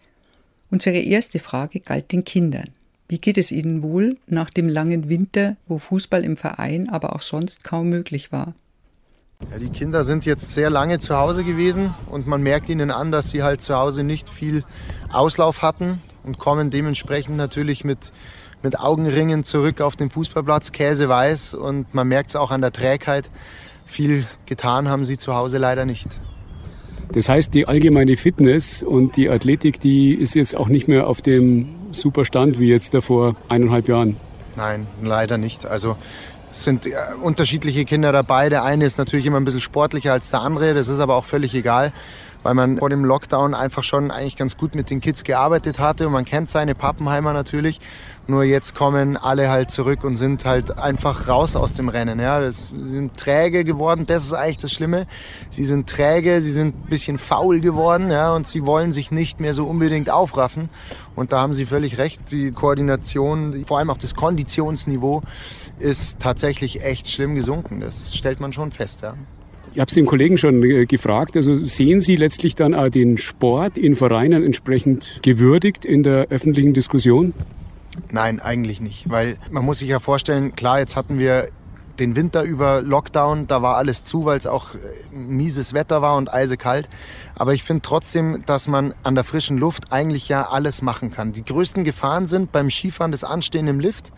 [0.71, 2.69] Unsere erste Frage galt den Kindern.
[3.09, 7.23] Wie geht es ihnen wohl nach dem langen Winter, wo Fußball im Verein, aber auch
[7.23, 8.53] sonst kaum möglich war?
[9.51, 13.11] Ja, die Kinder sind jetzt sehr lange zu Hause gewesen und man merkt ihnen an,
[13.11, 14.65] dass sie halt zu Hause nicht viel
[15.11, 18.13] Auslauf hatten und kommen dementsprechend natürlich mit,
[18.63, 23.31] mit Augenringen zurück auf den Fußballplatz, käseweiß und man merkt es auch an der Trägheit.
[23.85, 26.09] Viel getan haben sie zu Hause leider nicht.
[27.13, 31.23] Das heißt, die allgemeine Fitness und die Athletik, die ist jetzt auch nicht mehr auf
[31.23, 34.17] dem super Stand wie jetzt vor eineinhalb Jahren.
[34.57, 35.67] Nein, leider nicht.
[35.67, 35.97] Also
[36.51, 38.49] es sind äh, unterschiedliche Kinder dabei.
[38.49, 40.75] Der eine ist natürlich immer ein bisschen sportlicher als der andere.
[40.75, 41.93] Das ist aber auch völlig egal
[42.47, 46.07] weil man vor dem Lockdown einfach schon eigentlich ganz gut mit den Kids gearbeitet hatte
[46.07, 47.81] und man kennt seine Pappenheimer natürlich.
[48.29, 52.19] Nur jetzt kommen alle halt zurück und sind halt einfach raus aus dem Rennen.
[52.19, 55.07] Ja, das, sie sind träge geworden, das ist eigentlich das Schlimme.
[55.49, 59.39] Sie sind träge, sie sind ein bisschen faul geworden ja, und sie wollen sich nicht
[59.39, 60.71] mehr so unbedingt aufraffen.
[61.15, 65.23] Und da haben Sie völlig recht, die Koordination, vor allem auch das Konditionsniveau
[65.79, 67.81] ist tatsächlich echt schlimm gesunken.
[67.81, 69.03] Das stellt man schon fest.
[69.03, 69.15] Ja.
[69.73, 71.37] Ich habe es den Kollegen schon äh, gefragt.
[71.37, 76.73] Also sehen Sie letztlich dann auch den Sport in Vereinen entsprechend gewürdigt in der öffentlichen
[76.73, 77.35] Diskussion?
[78.11, 81.49] Nein, eigentlich nicht, weil man muss sich ja vorstellen, klar, jetzt hatten wir
[81.99, 84.79] den Winter über Lockdown, da war alles zu, weil es auch äh,
[85.11, 86.89] mieses Wetter war und eisekalt.
[87.35, 91.33] Aber ich finde trotzdem, dass man an der frischen Luft eigentlich ja alles machen kann.
[91.33, 94.13] Die größten Gefahren sind beim Skifahren das Anstehen im Lift,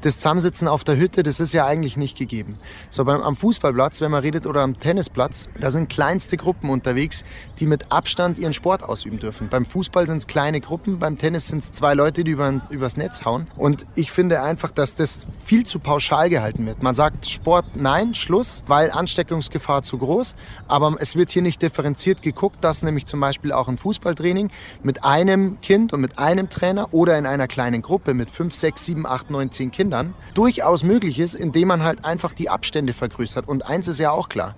[0.00, 2.58] das Zusammensitzen auf der Hütte, das ist ja eigentlich nicht gegeben.
[2.90, 7.24] So beim, am Fußballplatz, wenn man redet, oder am Tennisplatz, da sind kleinste Gruppen unterwegs,
[7.58, 9.48] die mit Abstand ihren Sport ausüben dürfen.
[9.48, 12.96] Beim Fußball sind es kleine Gruppen, beim Tennis sind es zwei Leute, die über, übers
[12.96, 13.46] Netz hauen.
[13.56, 16.82] Und ich finde einfach, dass das viel zu pauschal gehalten wird.
[16.82, 20.34] Man sagt Sport nein, Schluss, weil Ansteckungsgefahr zu groß.
[20.68, 24.50] Aber es wird hier nicht differenziert geguckt, dass nämlich zum Beispiel auch ein Fußballtraining
[24.82, 28.84] mit einem Kind und mit einem Trainer oder in einer kleinen Gruppe mit fünf, sechs,
[28.84, 33.48] sieben, acht, neun, zehn Kindern durchaus möglich ist, indem man halt einfach die Abstände vergrößert.
[33.48, 34.54] Und eins ist ja auch klar,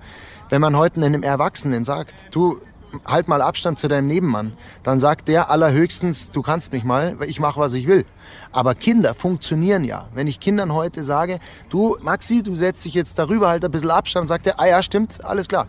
[0.48, 2.58] wenn man heute einem Erwachsenen sagt, du
[3.04, 7.40] halt mal Abstand zu deinem Nebenmann, dann sagt der allerhöchstens, du kannst mich mal, ich
[7.40, 8.04] mache, was ich will.
[8.52, 10.08] Aber Kinder funktionieren ja.
[10.14, 13.90] Wenn ich Kindern heute sage, du Maxi, du setzt dich jetzt darüber, halt ein bisschen
[13.90, 15.66] Abstand, sagt er, ah ja, stimmt, alles klar.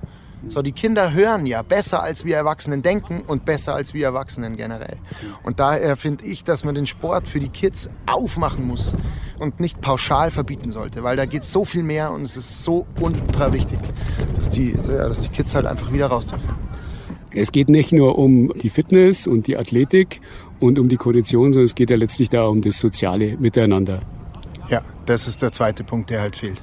[0.48, 4.56] So, die Kinder hören ja besser, als wir Erwachsenen denken und besser als wir Erwachsenen
[4.56, 4.98] generell.
[5.44, 8.94] Und daher finde ich, dass man den Sport für die Kids aufmachen muss
[9.38, 12.88] und nicht pauschal verbieten sollte, weil da geht so viel mehr und es ist so
[13.02, 13.80] ultra wichtig,
[14.36, 16.50] dass die, dass die Kids halt einfach wieder raus dürfen.
[17.32, 20.22] Es geht nicht nur um die Fitness und die Athletik
[20.60, 24.02] und um die Kondition, sondern es geht ja letztlich da um das soziale Miteinander.
[24.70, 26.62] Ja, das ist der zweite Punkt, der halt fehlt.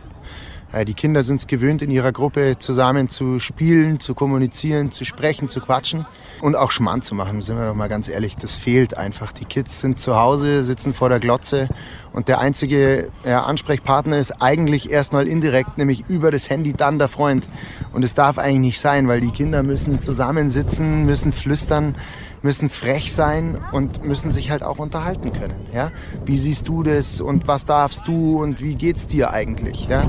[0.76, 5.04] Äh, die Kinder sind es gewöhnt, in ihrer Gruppe zusammen zu spielen, zu kommunizieren, zu
[5.04, 6.04] sprechen, zu quatschen
[6.42, 8.36] und auch Schmarrn zu machen, sind wir doch mal ganz ehrlich.
[8.36, 9.32] Das fehlt einfach.
[9.32, 11.68] Die Kids sind zu Hause, sitzen vor der Glotze
[12.12, 17.08] und der einzige ja, Ansprechpartner ist eigentlich erstmal indirekt, nämlich über das Handy dann der
[17.08, 17.48] Freund.
[17.92, 21.94] Und es darf eigentlich nicht sein, weil die Kinder müssen zusammensitzen, müssen flüstern,
[22.46, 25.66] müssen frech sein und müssen sich halt auch unterhalten können.
[25.74, 25.90] Ja?
[26.24, 29.88] Wie siehst du das und was darfst du und wie geht's dir eigentlich?
[29.88, 30.02] Ja?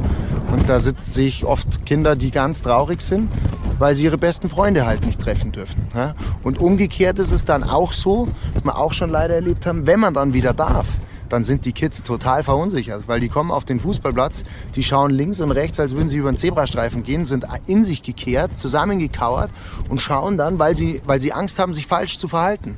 [0.51, 3.31] Und da sehe ich oft Kinder, die ganz traurig sind,
[3.79, 5.87] weil sie ihre besten Freunde halt nicht treffen dürfen.
[5.95, 6.13] Ja?
[6.43, 9.99] Und umgekehrt ist es dann auch so, was wir auch schon leider erlebt haben, wenn
[9.99, 10.85] man dann wieder darf,
[11.29, 14.43] dann sind die Kids total verunsichert, weil die kommen auf den Fußballplatz,
[14.75, 18.03] die schauen links und rechts, als würden sie über einen Zebrastreifen gehen, sind in sich
[18.03, 19.51] gekehrt, zusammengekauert
[19.89, 22.75] und schauen dann, weil sie, weil sie Angst haben, sich falsch zu verhalten.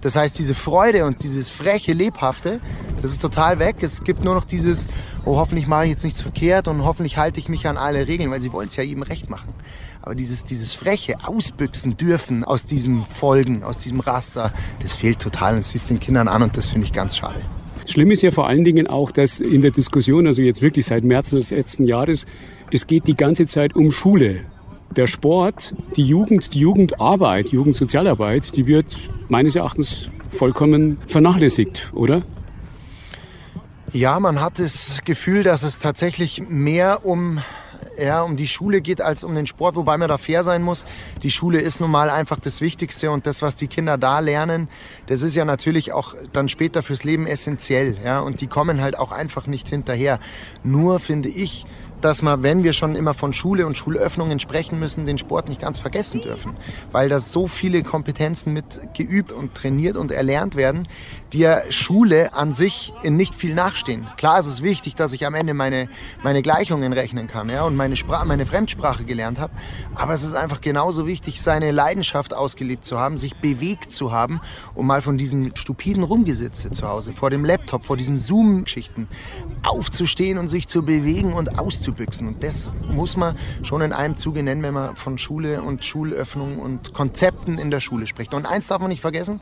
[0.00, 2.60] Das heißt, diese Freude und dieses freche, lebhafte,
[3.02, 3.76] das ist total weg.
[3.82, 4.88] Es gibt nur noch dieses,
[5.26, 8.30] oh, hoffentlich mache ich jetzt nichts verkehrt und hoffentlich halte ich mich an alle Regeln,
[8.30, 9.52] weil sie wollen es ja jedem recht machen.
[10.00, 15.52] Aber dieses, dieses freche Ausbüchsen dürfen aus diesem Folgen, aus diesem Raster, das fehlt total
[15.52, 17.40] und das siehst den Kindern an und das finde ich ganz schade.
[17.90, 21.02] Schlimm ist ja vor allen Dingen auch, dass in der Diskussion, also jetzt wirklich seit
[21.02, 22.24] März des letzten Jahres,
[22.70, 24.40] es geht die ganze Zeit um Schule.
[24.94, 28.96] Der Sport, die Jugend, die Jugendarbeit, Jugendsozialarbeit, die wird
[29.28, 32.22] meines Erachtens vollkommen vernachlässigt, oder?
[33.92, 37.40] Ja, man hat das Gefühl, dass es tatsächlich mehr um
[38.00, 40.86] ja, um die Schule geht als um den Sport, wobei man da fair sein muss.
[41.22, 44.68] Die Schule ist nun mal einfach das Wichtigste und das, was die Kinder da lernen,
[45.06, 47.96] das ist ja natürlich auch dann später fürs Leben essentiell.
[48.04, 50.20] Ja, und die kommen halt auch einfach nicht hinterher.
[50.64, 51.66] Nur finde ich,
[52.00, 55.60] dass wir, wenn wir schon immer von Schule und Schulöffnungen sprechen müssen, den Sport nicht
[55.60, 56.54] ganz vergessen dürfen.
[56.92, 60.88] Weil da so viele Kompetenzen mit geübt und trainiert und erlernt werden,
[61.32, 64.06] die ja Schule an sich in nicht viel nachstehen.
[64.16, 65.88] Klar ist es wichtig, dass ich am Ende meine,
[66.22, 69.52] meine Gleichungen rechnen kann ja, und meine, Sprache, meine Fremdsprache gelernt habe.
[69.94, 74.40] Aber es ist einfach genauso wichtig, seine Leidenschaft ausgelebt zu haben, sich bewegt zu haben
[74.74, 79.08] und mal von diesem stupiden Rumgesitze zu Hause, vor dem Laptop, vor diesen Zoom-Geschichten
[79.62, 81.58] aufzustehen und sich zu bewegen und
[81.90, 82.28] auszubüchsen.
[82.28, 86.58] Und das muss man schon in einem Zuge nennen, wenn man von Schule und Schulöffnung
[86.58, 88.34] und Konzepten in der Schule spricht.
[88.34, 89.40] Und eins darf man nicht vergessen,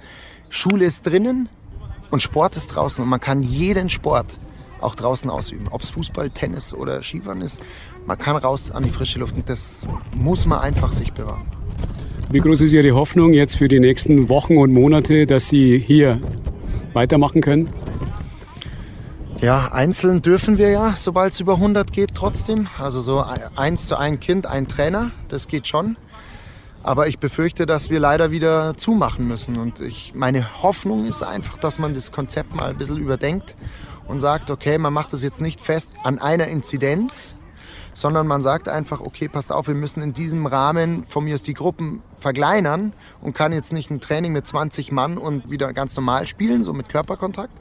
[0.49, 1.49] Schule ist drinnen,
[2.11, 4.39] und Sport ist draußen und man kann jeden Sport
[4.81, 5.67] auch draußen ausüben.
[5.71, 7.61] Ob es Fußball, Tennis oder Skifahren ist,
[8.07, 11.45] man kann raus an die frische Luft und das muss man einfach sich bewahren.
[12.31, 16.19] Wie groß ist Ihre Hoffnung jetzt für die nächsten Wochen und Monate, dass Sie hier
[16.95, 17.69] weitermachen können?
[19.41, 22.67] Ja, einzeln dürfen wir ja, sobald es über 100 geht, trotzdem.
[22.77, 23.25] Also so
[23.55, 25.97] eins zu ein Kind, ein Trainer, das geht schon.
[26.83, 29.57] Aber ich befürchte, dass wir leider wieder zumachen müssen.
[29.57, 33.55] Und ich, meine Hoffnung ist einfach, dass man das Konzept mal ein bisschen überdenkt
[34.09, 37.37] und sagt, okay, man macht das jetzt nicht fest an einer Inzidenz,
[37.95, 41.43] sondern man sagt einfach, okay, passt auf, wir müssen in diesem Rahmen von mir aus
[41.43, 45.97] die Gruppen verkleinern und kann jetzt nicht ein Training mit 20 Mann und wieder ganz
[45.97, 47.53] normal spielen, so mit Körperkontakt,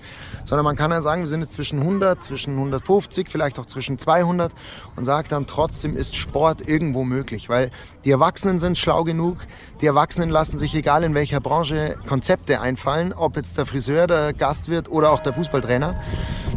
[0.46, 4.00] sondern man kann ja sagen, wir sind jetzt zwischen 100, zwischen 150, vielleicht auch zwischen
[4.00, 4.52] 200
[4.96, 7.72] und sagt dann trotzdem ist Sport irgendwo möglich, weil
[8.06, 9.38] die Erwachsenen sind schlau genug,
[9.82, 14.34] die Erwachsenen lassen sich egal in welcher Branche Konzepte einfallen, ob jetzt der Friseur der
[14.34, 16.00] Gast wird oder auch der Fußballtrainer,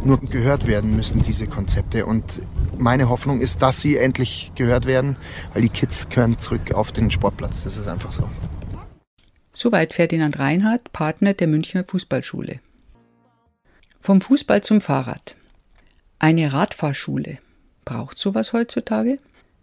[0.03, 2.41] nur gehört werden müssen diese Konzepte und
[2.77, 5.15] meine Hoffnung ist, dass sie endlich gehört werden,
[5.53, 7.63] weil die Kids gehören zurück auf den Sportplatz.
[7.63, 8.29] Das ist einfach so.
[9.53, 12.59] Soweit Ferdinand Reinhardt, Partner der Münchner Fußballschule.
[13.99, 15.35] Vom Fußball zum Fahrrad.
[16.19, 17.37] Eine Radfahrschule.
[17.85, 19.17] Braucht sowas heutzutage?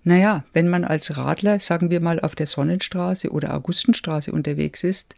[0.04, 5.14] Naja, wenn man als Radler, sagen wir mal, auf der Sonnenstraße oder Augustenstraße unterwegs ist,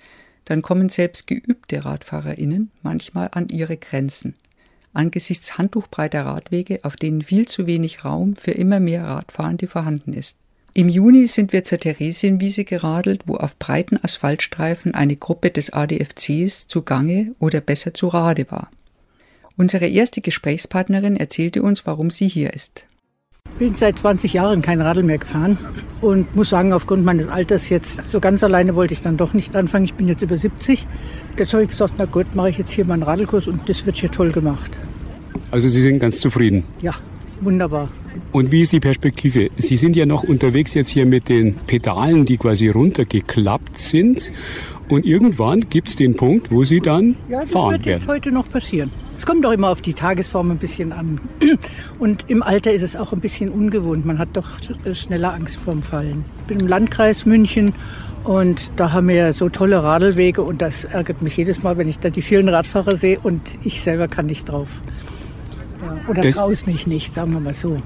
[0.47, 4.35] dann kommen selbst geübte RadfahrerInnen manchmal an ihre Grenzen
[4.93, 10.37] angesichts handtuchbreiter Radwege, auf denen viel zu wenig Raum für immer mehr Radfahrende vorhanden ist.
[10.73, 16.69] Im Juni sind wir zur Theresienwiese geradelt, wo auf breiten Asphaltstreifen eine Gruppe des ADFCs
[16.69, 18.71] zugange oder besser zu Rade war.
[19.57, 22.87] Unsere erste Gesprächspartnerin erzählte uns, warum sie hier ist.
[23.47, 25.59] Ich bin seit 20 Jahren kein Radl mehr gefahren
[26.01, 29.57] und muss sagen, aufgrund meines Alters jetzt, so ganz alleine wollte ich dann doch nicht
[29.57, 29.85] anfangen.
[29.85, 30.87] Ich bin jetzt über 70.
[31.37, 33.97] Jetzt habe ich gesagt, na gut, mache ich jetzt hier meinen Radlkurs und das wird
[33.97, 34.79] hier toll gemacht.
[35.51, 36.63] Also Sie sind ganz zufrieden?
[36.81, 36.95] Ja,
[37.41, 37.91] wunderbar.
[38.33, 39.51] Und wie ist die Perspektive?
[39.57, 44.31] Sie sind ja noch unterwegs jetzt hier mit den Pedalen, die quasi runtergeklappt sind.
[44.89, 48.01] Und irgendwann gibt es den Punkt, wo Sie dann ja, das fahren wird werden.
[48.01, 48.91] jetzt heute noch passieren.
[49.17, 51.21] Es kommt doch immer auf die Tagesform ein bisschen an.
[51.99, 54.05] Und im Alter ist es auch ein bisschen ungewohnt.
[54.05, 54.49] Man hat doch
[54.95, 56.25] schneller Angst vorm Fallen.
[56.41, 57.73] Ich bin im Landkreis München
[58.25, 61.99] und da haben wir so tolle Radlwege und das ärgert mich jedes Mal, wenn ich
[62.01, 64.81] da die vielen Radfahrer sehe und ich selber kann nicht drauf.
[66.11, 67.77] Oder traue mich nicht, sagen wir mal so.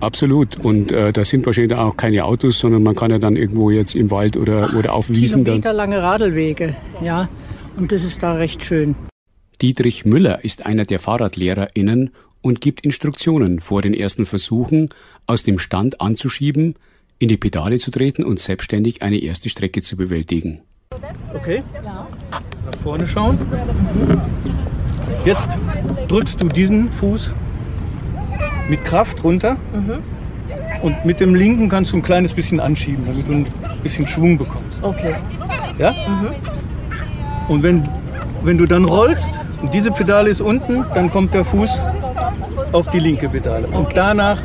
[0.00, 0.58] Absolut.
[0.58, 3.94] Und äh, da sind wahrscheinlich auch keine Autos, sondern man kann ja dann irgendwo jetzt
[3.94, 5.60] im Wald oder, oder auf Wiesen dann.
[5.60, 7.28] Kilometerlange Radlwege, ja.
[7.76, 8.94] Und das ist da recht schön.
[9.60, 12.10] Dietrich Müller ist einer der FahrradlehrerInnen
[12.42, 14.90] und gibt Instruktionen vor den ersten Versuchen,
[15.26, 16.74] aus dem Stand anzuschieben,
[17.18, 20.60] in die Pedale zu treten und selbstständig eine erste Strecke zu bewältigen.
[21.34, 21.62] Okay?
[21.84, 22.42] Nach
[22.82, 23.38] vorne schauen.
[25.24, 25.48] Jetzt
[26.06, 27.32] drückst du diesen Fuß
[28.68, 29.56] mit Kraft runter
[30.82, 33.46] und mit dem linken kannst du ein kleines bisschen anschieben, damit du ein
[33.82, 34.82] bisschen Schwung bekommst.
[34.82, 35.14] Okay.
[35.78, 35.94] Ja?
[37.48, 37.88] Und wenn,
[38.42, 39.30] wenn du dann rollst
[39.62, 41.70] und diese Pedale ist unten, dann kommt der Fuß
[42.72, 43.66] auf die linke Pedale.
[43.68, 44.40] Und danach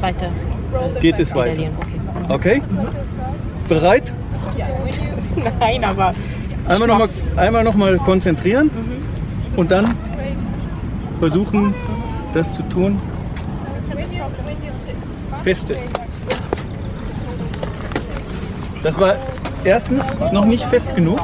[0.00, 0.30] Weiter.
[1.00, 1.62] geht es weiter.
[2.28, 2.60] Okay.
[2.60, 2.62] Okay?
[3.68, 4.12] Bereit?
[5.60, 6.14] Nein, aber
[6.68, 8.70] Einmal nochmal einmal noch mal konzentrieren
[9.56, 9.96] und dann
[11.18, 11.74] versuchen,
[12.32, 13.00] das zu tun.
[15.42, 15.76] Feste.
[18.82, 19.16] Das war
[19.64, 21.20] erstens noch nicht fest genug.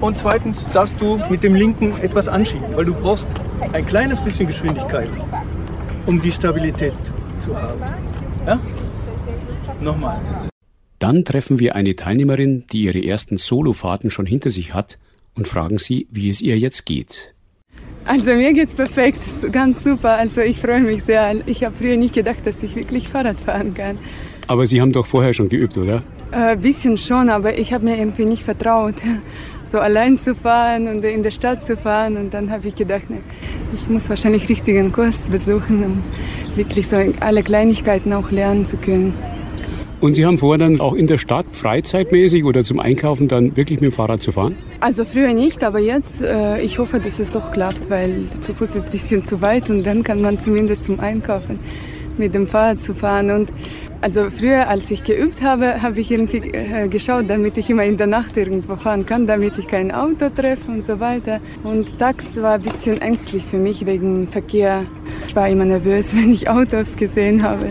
[0.00, 3.28] Und zweitens darfst du mit dem linken etwas anschieben, weil du brauchst
[3.72, 5.08] ein kleines bisschen Geschwindigkeit,
[6.06, 6.94] um die Stabilität
[7.38, 7.80] zu haben.
[8.46, 8.60] Ja?
[9.80, 10.20] Nochmal.
[10.98, 14.98] Dann treffen wir eine Teilnehmerin, die ihre ersten Solofahrten schon hinter sich hat
[15.34, 17.35] und fragen sie, wie es ihr jetzt geht.
[18.06, 19.18] Also mir geht's perfekt,
[19.50, 20.12] ganz super.
[20.12, 21.34] Also ich freue mich sehr.
[21.46, 23.98] Ich habe früher nicht gedacht, dass ich wirklich Fahrrad fahren kann.
[24.46, 26.02] Aber Sie haben doch vorher schon geübt, oder?
[26.30, 28.94] Ein äh, bisschen schon, aber ich habe mir irgendwie nicht vertraut,
[29.64, 32.16] so allein zu fahren und in der Stadt zu fahren.
[32.16, 33.18] Und dann habe ich gedacht, ne,
[33.74, 36.04] ich muss wahrscheinlich richtigen Kurs besuchen, um
[36.54, 39.14] wirklich so alle Kleinigkeiten auch lernen zu können.
[40.00, 43.80] Und Sie haben vor, dann auch in der Stadt freizeitmäßig oder zum Einkaufen dann wirklich
[43.80, 44.56] mit dem Fahrrad zu fahren?
[44.80, 48.76] Also früher nicht, aber jetzt, äh, ich hoffe, dass es doch klappt, weil zu Fuß
[48.76, 51.58] ist ein bisschen zu weit und dann kann man zumindest zum Einkaufen
[52.18, 53.30] mit dem Fahrrad zu fahren.
[53.30, 53.52] Und
[54.02, 57.96] also früher, als ich geübt habe, habe ich irgendwie äh, geschaut, damit ich immer in
[57.96, 61.40] der Nacht irgendwo fahren kann, damit ich kein Auto treffe und so weiter.
[61.62, 64.84] Und tags war ein bisschen ängstlich für mich wegen Verkehr.
[65.26, 67.70] Ich war immer nervös, wenn ich Autos gesehen habe.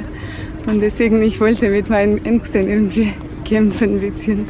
[0.67, 3.13] Und deswegen, ich wollte mit meinen Ängsten irgendwie
[3.45, 4.45] kämpfen ein bisschen.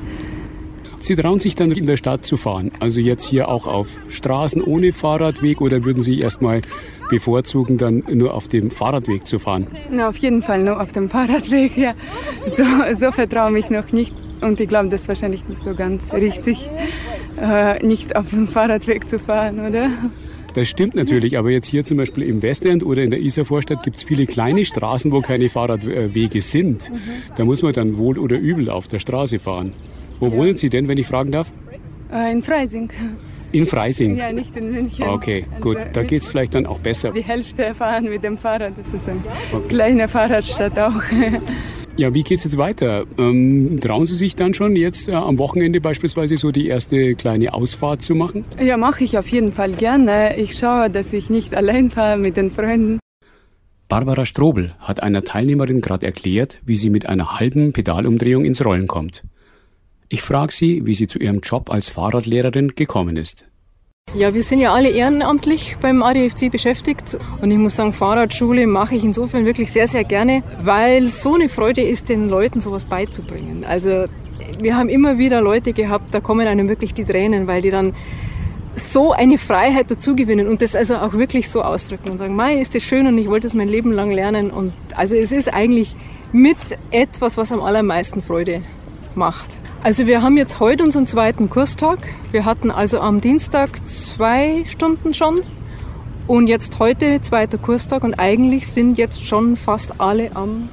[1.00, 2.72] Sie trauen sich dann in der Stadt zu fahren.
[2.80, 6.62] Also jetzt hier auch auf Straßen ohne Fahrradweg oder würden Sie erstmal
[7.10, 9.68] bevorzugen, dann nur auf dem Fahrradweg zu fahren?
[9.92, 11.94] Na, auf jeden Fall nur auf dem Fahrradweg, ja.
[12.48, 14.16] So, so vertraue ich noch nicht.
[14.42, 16.70] Und ich glaube, das ist wahrscheinlich nicht so ganz richtig,
[17.40, 19.92] äh, nicht auf dem Fahrradweg zu fahren, oder?
[20.56, 23.98] Das stimmt natürlich, aber jetzt hier zum Beispiel im Westend oder in der Isarvorstadt gibt
[23.98, 26.92] es viele kleine Straßen, wo keine Fahrradwege sind.
[27.36, 29.74] Da muss man dann wohl oder übel auf der Straße fahren.
[30.22, 31.52] Wo wohnen Sie denn, wenn ich fragen darf?
[32.10, 32.90] Äh, in Freising.
[33.52, 34.16] In Freising.
[34.16, 35.06] Ja, nicht in München.
[35.06, 37.12] Okay, Also, gut, da geht es vielleicht dann auch besser.
[37.12, 38.78] Die Hälfte fahren mit dem Fahrrad.
[38.78, 39.22] Das ist eine
[39.68, 41.02] kleine Fahrradstadt auch.
[41.98, 43.06] Ja, wie geht's jetzt weiter?
[43.18, 47.54] Ähm, trauen Sie sich dann schon jetzt äh, am Wochenende beispielsweise so die erste kleine
[47.54, 48.44] Ausfahrt zu machen?
[48.62, 50.38] Ja, mache ich auf jeden Fall gerne.
[50.38, 53.00] Ich schaue, dass ich nicht allein fahre mit den Freunden.
[53.88, 58.88] Barbara Strobel hat einer Teilnehmerin gerade erklärt, wie sie mit einer halben Pedalumdrehung ins Rollen
[58.88, 59.24] kommt.
[60.10, 63.46] Ich frage sie, wie sie zu ihrem Job als Fahrradlehrerin gekommen ist.
[64.16, 68.96] Ja, wir sind ja alle ehrenamtlich beim ADFC beschäftigt und ich muss sagen, Fahrradschule mache
[68.96, 73.66] ich insofern wirklich sehr, sehr gerne, weil so eine Freude ist, den Leuten sowas beizubringen.
[73.66, 74.06] Also
[74.62, 77.94] wir haben immer wieder Leute gehabt, da kommen einem wirklich die Tränen, weil die dann
[78.78, 82.74] so eine Freiheit dazugewinnen und das also auch wirklich so ausdrücken und sagen, Mai, ist
[82.74, 85.94] das schön und ich wollte es mein Leben lang lernen und also es ist eigentlich
[86.32, 86.58] mit
[86.90, 88.62] etwas, was am allermeisten Freude
[89.14, 89.58] macht.
[89.86, 92.00] Also wir haben jetzt heute unseren zweiten Kurstag.
[92.32, 95.42] Wir hatten also am Dienstag zwei Stunden schon
[96.26, 100.70] und jetzt heute zweiter Kurstag und eigentlich sind jetzt schon fast alle am,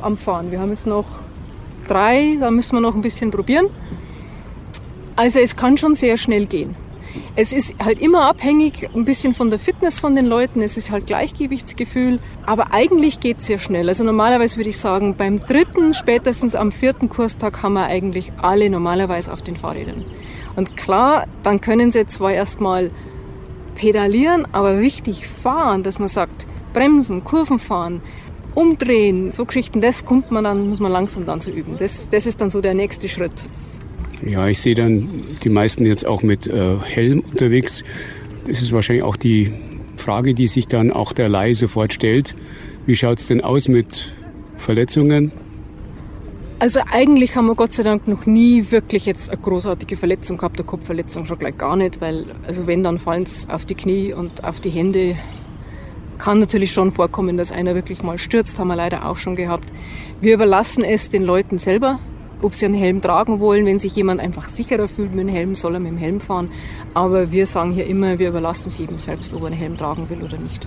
[0.00, 0.50] am Fahren.
[0.50, 1.04] Wir haben jetzt noch
[1.86, 3.66] drei, da müssen wir noch ein bisschen probieren.
[5.14, 6.74] Also es kann schon sehr schnell gehen.
[7.36, 10.90] Es ist halt immer abhängig ein bisschen von der Fitness von den Leuten, es ist
[10.90, 13.88] halt Gleichgewichtsgefühl, aber eigentlich geht es sehr schnell.
[13.88, 18.68] Also normalerweise würde ich sagen, beim dritten, spätestens am vierten Kurstag haben wir eigentlich alle
[18.70, 20.04] normalerweise auf den Fahrrädern.
[20.56, 22.90] Und klar, dann können sie zwar erstmal
[23.74, 28.02] pedalieren, aber richtig fahren, dass man sagt, bremsen, Kurven fahren,
[28.54, 31.76] umdrehen, so Geschichten, das kommt man dann, muss man langsam dann zu üben.
[31.78, 33.44] Das, das ist dann so der nächste Schritt.
[34.26, 35.08] Ja, ich sehe dann
[35.42, 37.82] die meisten jetzt auch mit äh, Helm unterwegs.
[38.46, 39.52] Das ist wahrscheinlich auch die
[39.96, 42.34] Frage, die sich dann auch der Laie sofort stellt.
[42.86, 44.12] Wie schaut es denn aus mit
[44.58, 45.32] Verletzungen?
[46.58, 50.58] Also eigentlich haben wir Gott sei Dank noch nie wirklich jetzt eine großartige Verletzung gehabt,
[50.58, 54.12] eine Kopfverletzung schon gleich gar nicht, weil also wenn, dann fallen es auf die Knie
[54.12, 55.16] und auf die Hände
[56.18, 59.72] Kann natürlich schon vorkommen, dass einer wirklich mal stürzt, haben wir leider auch schon gehabt.
[60.20, 61.98] Wir überlassen es den Leuten selber,
[62.42, 63.66] ob sie einen Helm tragen wollen.
[63.66, 66.48] Wenn sich jemand einfach sicherer fühlt mit dem Helm, soll er mit dem Helm fahren.
[66.94, 70.08] Aber wir sagen hier immer, wir überlassen es jedem selbst, ob er einen Helm tragen
[70.10, 70.66] will oder nicht.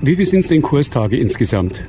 [0.00, 1.84] Wie viel sind es denn Kurstage insgesamt?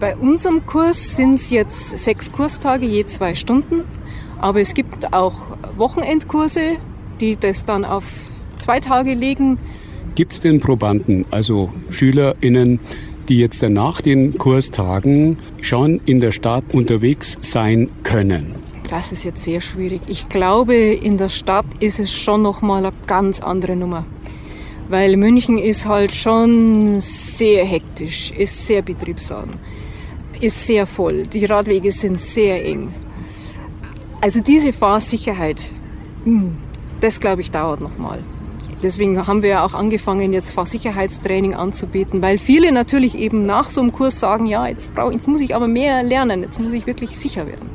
[0.00, 3.84] Bei unserem Kurs sind es jetzt sechs Kurstage, je zwei Stunden.
[4.38, 5.42] Aber es gibt auch
[5.76, 6.76] Wochenendkurse,
[7.20, 8.04] die das dann auf
[8.58, 9.58] zwei Tage legen.
[10.14, 12.80] Gibt es denn Probanden, also SchülerInnen,
[13.30, 18.56] die jetzt nach den Kurstagen schon in der Stadt unterwegs sein können?
[18.90, 20.00] Das ist jetzt sehr schwierig.
[20.08, 24.04] Ich glaube, in der Stadt ist es schon noch mal eine ganz andere Nummer.
[24.88, 29.50] Weil München ist halt schon sehr hektisch, ist sehr betriebsam,
[30.40, 31.28] ist sehr voll.
[31.28, 32.92] Die Radwege sind sehr eng.
[34.20, 35.72] Also diese Fahrsicherheit,
[36.24, 36.56] hm,
[37.00, 38.18] das glaube ich dauert noch mal.
[38.82, 43.82] Deswegen haben wir ja auch angefangen, jetzt Fahrsicherheitstraining anzubieten, weil viele natürlich eben nach so
[43.82, 46.86] einem Kurs sagen, ja, jetzt, brauch, jetzt muss ich aber mehr lernen, jetzt muss ich
[46.86, 47.68] wirklich sicher werden.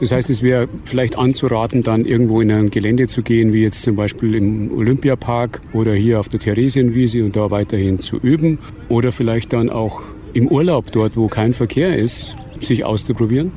[0.00, 3.82] Das heißt, es wäre vielleicht anzuraten, dann irgendwo in ein Gelände zu gehen, wie jetzt
[3.82, 8.58] zum Beispiel im Olympiapark oder hier auf der Theresienwiese und da weiterhin zu üben.
[8.88, 10.00] Oder vielleicht dann auch
[10.34, 13.50] im Urlaub, dort wo kein Verkehr ist, sich auszuprobieren.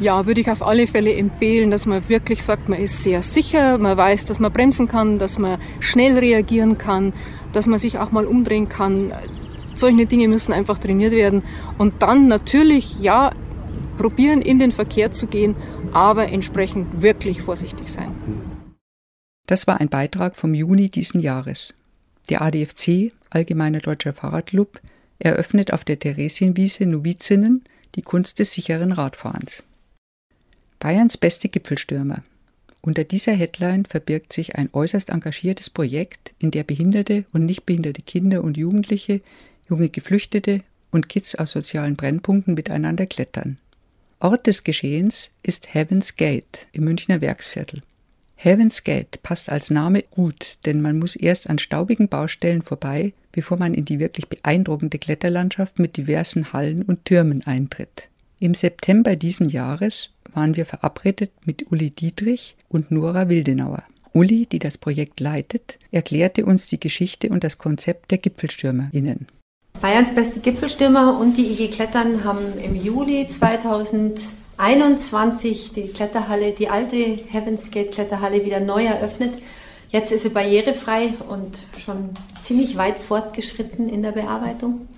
[0.00, 3.78] Ja, würde ich auf alle Fälle empfehlen, dass man wirklich sagt, man ist sehr sicher,
[3.78, 7.12] man weiß, dass man bremsen kann, dass man schnell reagieren kann,
[7.52, 9.12] dass man sich auch mal umdrehen kann.
[9.74, 11.42] Solche Dinge müssen einfach trainiert werden.
[11.78, 13.32] Und dann natürlich, ja,
[13.96, 15.56] probieren, in den Verkehr zu gehen,
[15.92, 18.14] aber entsprechend wirklich vorsichtig sein.
[19.46, 21.74] Das war ein Beitrag vom Juni diesen Jahres.
[22.28, 24.80] Der ADFC, Allgemeiner Deutscher Fahrradclub,
[25.18, 29.64] eröffnet auf der Theresienwiese Novizinnen die Kunst des sicheren Radfahrens.
[30.78, 32.22] Bayerns beste Gipfelstürmer.
[32.80, 38.02] Unter dieser Headline verbirgt sich ein äußerst engagiertes Projekt, in der behinderte und nicht behinderte
[38.02, 39.20] Kinder und Jugendliche,
[39.68, 43.58] junge Geflüchtete und Kids aus sozialen Brennpunkten miteinander klettern.
[44.20, 47.82] Ort des Geschehens ist Heaven's Gate im Münchner Werksviertel.
[48.36, 53.58] Heaven's Gate passt als Name gut, denn man muss erst an staubigen Baustellen vorbei, bevor
[53.58, 58.08] man in die wirklich beeindruckende Kletterlandschaft mit diversen Hallen und Türmen eintritt.
[58.40, 63.84] Im September diesen Jahres waren wir verabredet mit Uli Dietrich und Nora Wildenauer.
[64.12, 69.28] Uli, die das Projekt leitet, erklärte uns die Geschichte und das Konzept der GipfelstürmerInnen.
[69.80, 76.96] Bayerns beste Gipfelstürmer und die IG Klettern haben im Juli 2021 die Kletterhalle, die alte
[76.96, 79.34] Heaven's Gate Kletterhalle wieder neu eröffnet.
[79.90, 82.10] Jetzt ist sie barrierefrei und schon
[82.40, 84.88] ziemlich weit fortgeschritten in der Bearbeitung.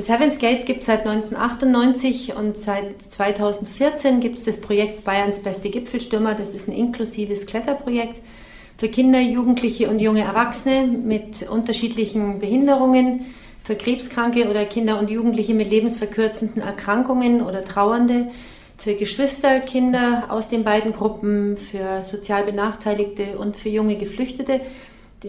[0.00, 5.40] Das Heaven's Gate gibt es seit 1998 und seit 2014 gibt es das Projekt Bayerns
[5.40, 6.34] beste Gipfelstürmer.
[6.34, 8.22] Das ist ein inklusives Kletterprojekt
[8.78, 13.26] für Kinder, Jugendliche und junge Erwachsene mit unterschiedlichen Behinderungen,
[13.62, 18.28] für Krebskranke oder Kinder und Jugendliche mit lebensverkürzenden Erkrankungen oder Trauernde,
[18.78, 24.62] für Geschwisterkinder aus den beiden Gruppen, für sozial Benachteiligte und für junge Geflüchtete.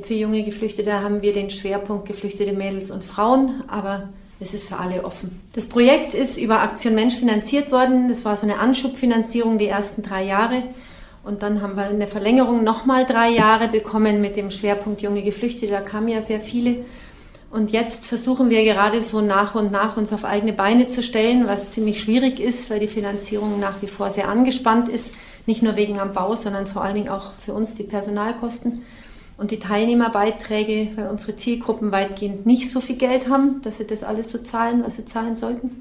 [0.01, 4.07] Für junge Geflüchtete haben wir den Schwerpunkt Geflüchtete Mädels und Frauen, aber
[4.41, 5.39] es ist für alle offen.
[5.53, 8.09] Das Projekt ist über Aktion Mensch finanziert worden.
[8.09, 10.63] Das war so eine Anschubfinanzierung die ersten drei Jahre.
[11.23, 15.71] Und dann haben wir eine Verlängerung nochmal drei Jahre bekommen mit dem Schwerpunkt junge Geflüchtete.
[15.71, 16.77] Da kamen ja sehr viele.
[17.51, 21.45] Und jetzt versuchen wir gerade so nach und nach uns auf eigene Beine zu stellen,
[21.45, 25.13] was ziemlich schwierig ist, weil die Finanzierung nach wie vor sehr angespannt ist.
[25.45, 28.81] Nicht nur wegen am Bau, sondern vor allen Dingen auch für uns die Personalkosten
[29.41, 34.03] und die Teilnehmerbeiträge, weil unsere Zielgruppen weitgehend nicht so viel Geld haben, dass sie das
[34.03, 35.71] alles so zahlen, was sie zahlen sollten.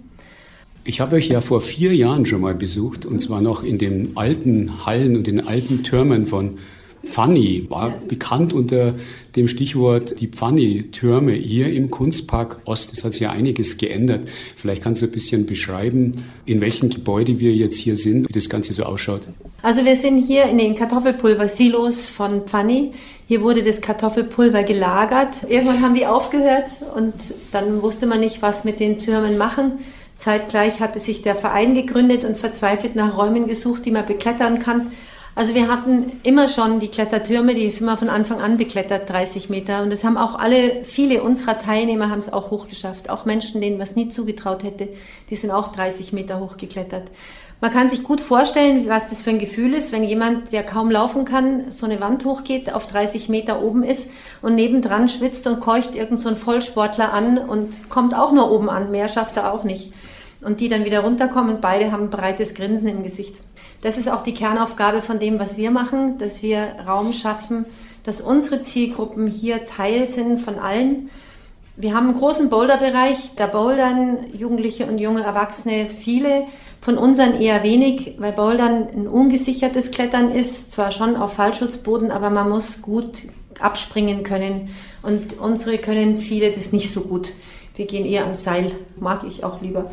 [0.84, 4.16] Ich habe euch ja vor vier Jahren schon mal besucht und zwar noch in den
[4.16, 6.56] alten Hallen und den alten Türmen von
[7.04, 8.94] Pfanni war bekannt unter
[9.36, 12.92] dem Stichwort die Pfanni-Türme hier im Kunstpark Ost.
[12.92, 14.28] Es hat sich ja einiges geändert.
[14.54, 16.12] Vielleicht kannst du ein bisschen beschreiben,
[16.44, 19.22] in welchem Gebäude wir jetzt hier sind, wie das Ganze so ausschaut.
[19.62, 22.92] Also wir sind hier in den Kartoffelpulver-Silos von Pfanni.
[23.26, 25.48] Hier wurde das Kartoffelpulver gelagert.
[25.48, 27.14] Irgendwann haben die aufgehört und
[27.52, 29.78] dann wusste man nicht, was mit den Türmen machen.
[30.16, 34.92] Zeitgleich hatte sich der Verein gegründet und verzweifelt nach Räumen gesucht, die man beklettern kann.
[35.40, 39.48] Also wir hatten immer schon die Klettertürme, die sind wir von Anfang an beklettert, 30
[39.48, 39.82] Meter.
[39.82, 43.08] Und das haben auch alle, viele unserer Teilnehmer haben es auch hochgeschafft.
[43.08, 44.90] Auch Menschen, denen man es nie zugetraut hätte,
[45.30, 47.04] die sind auch 30 Meter hochgeklettert.
[47.62, 50.90] Man kann sich gut vorstellen, was das für ein Gefühl ist, wenn jemand, der kaum
[50.90, 54.10] laufen kann, so eine Wand hochgeht, auf 30 Meter oben ist
[54.42, 58.68] und nebendran schwitzt und keucht irgend so ein Vollsportler an und kommt auch nur oben
[58.68, 58.90] an.
[58.90, 59.90] Mehr schafft er auch nicht
[60.42, 63.40] und die dann wieder runterkommen und beide haben ein breites Grinsen im Gesicht.
[63.82, 67.64] Das ist auch die Kernaufgabe von dem, was wir machen, dass wir Raum schaffen,
[68.04, 71.10] dass unsere Zielgruppen hier Teil sind von allen.
[71.76, 76.44] Wir haben einen großen Boulderbereich, da bouldern Jugendliche und junge Erwachsene viele,
[76.82, 82.30] von unseren eher wenig, weil Bouldern ein ungesichertes Klettern ist, zwar schon auf Fallschutzboden, aber
[82.30, 83.22] man muss gut
[83.60, 84.70] abspringen können
[85.02, 87.32] und unsere können viele das nicht so gut.
[87.76, 89.90] Wir gehen eher ans Seil, mag ich auch lieber.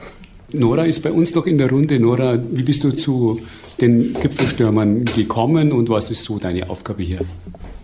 [0.54, 2.00] Nora ist bei uns noch in der Runde.
[2.00, 3.42] Nora, wie bist du zu
[3.82, 7.20] den Gipfelstürmern gekommen und was ist so deine Aufgabe hier?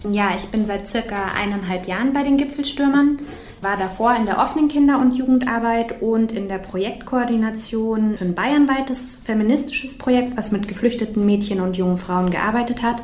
[0.09, 3.19] Ja, ich bin seit circa eineinhalb Jahren bei den Gipfelstürmern,
[3.61, 9.21] war davor in der offenen Kinder- und Jugendarbeit und in der Projektkoordination für ein bayernweites
[9.23, 13.03] feministisches Projekt, was mit geflüchteten Mädchen und jungen Frauen gearbeitet hat.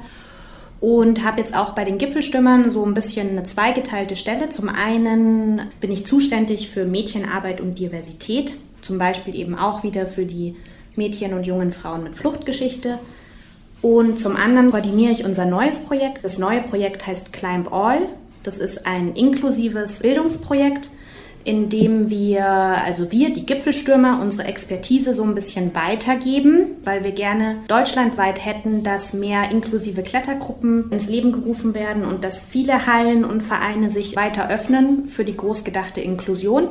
[0.79, 4.49] Und habe jetzt auch bei den Gipfelstürmern so ein bisschen eine zweigeteilte Stelle.
[4.49, 10.25] Zum einen bin ich zuständig für Mädchenarbeit und Diversität zum Beispiel eben auch wieder für
[10.25, 10.55] die
[10.95, 12.99] Mädchen und jungen Frauen mit Fluchtgeschichte.
[13.81, 16.23] Und zum anderen koordiniere ich unser neues Projekt.
[16.23, 18.01] Das neue Projekt heißt Climb All.
[18.43, 20.89] Das ist ein inklusives Bildungsprojekt,
[21.45, 27.11] in dem wir, also wir, die Gipfelstürmer, unsere Expertise so ein bisschen weitergeben, weil wir
[27.11, 33.23] gerne deutschlandweit hätten, dass mehr inklusive Klettergruppen ins Leben gerufen werden und dass viele Hallen
[33.23, 36.69] und Vereine sich weiter öffnen für die großgedachte Inklusion.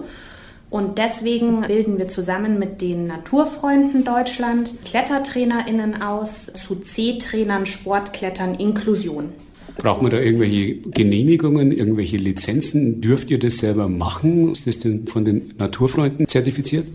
[0.71, 9.31] Und deswegen bilden wir zusammen mit den Naturfreunden Deutschland KlettertrainerInnen aus zu C-Trainern Sportklettern Inklusion.
[9.79, 13.01] Braucht man da irgendwelche Genehmigungen, irgendwelche Lizenzen?
[13.01, 14.51] Dürft ihr das selber machen?
[14.51, 16.87] Ist das denn von den Naturfreunden zertifiziert?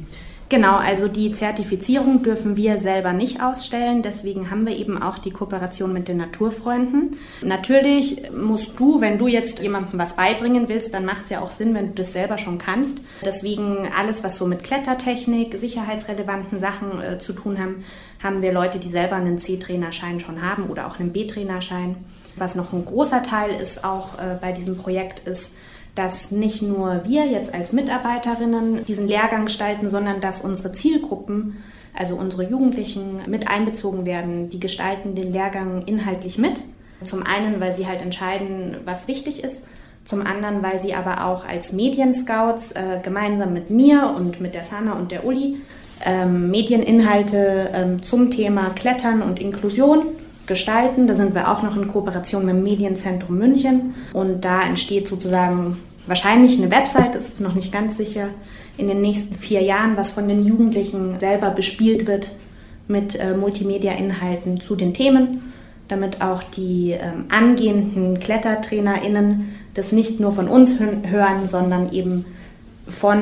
[0.53, 4.03] Genau, also die Zertifizierung dürfen wir selber nicht ausstellen.
[4.03, 7.17] Deswegen haben wir eben auch die Kooperation mit den Naturfreunden.
[7.41, 11.49] Natürlich musst du, wenn du jetzt jemandem was beibringen willst, dann macht es ja auch
[11.49, 13.01] Sinn, wenn du das selber schon kannst.
[13.25, 17.83] Deswegen alles, was so mit Klettertechnik, sicherheitsrelevanten Sachen äh, zu tun haben,
[18.21, 21.95] haben wir Leute, die selber einen C-Trainerschein schon haben oder auch einen B-Trainerschein.
[22.35, 25.53] Was noch ein großer Teil ist auch äh, bei diesem Projekt ist,
[25.95, 31.63] dass nicht nur wir jetzt als Mitarbeiterinnen diesen Lehrgang gestalten, sondern dass unsere Zielgruppen,
[31.95, 34.49] also unsere Jugendlichen, mit einbezogen werden.
[34.49, 36.63] Die gestalten den Lehrgang inhaltlich mit.
[37.03, 39.67] Zum einen, weil sie halt entscheiden, was wichtig ist.
[40.05, 44.63] Zum anderen, weil sie aber auch als Medienscouts äh, gemeinsam mit mir und mit der
[44.63, 45.57] Sana und der Uli
[46.03, 50.07] ähm, Medieninhalte ähm, zum Thema Klettern und Inklusion
[50.47, 51.07] gestalten.
[51.07, 55.77] Da sind wir auch noch in Kooperation mit dem Medienzentrum München und da entsteht sozusagen
[56.07, 58.27] wahrscheinlich eine Website, ist es noch nicht ganz sicher,
[58.77, 62.31] in den nächsten vier Jahren, was von den Jugendlichen selber bespielt wird
[62.87, 65.53] mit äh, Multimedia-Inhalten zu den Themen,
[65.87, 72.25] damit auch die ähm, angehenden KlettertrainerInnen das nicht nur von uns hören, sondern eben
[72.87, 73.21] von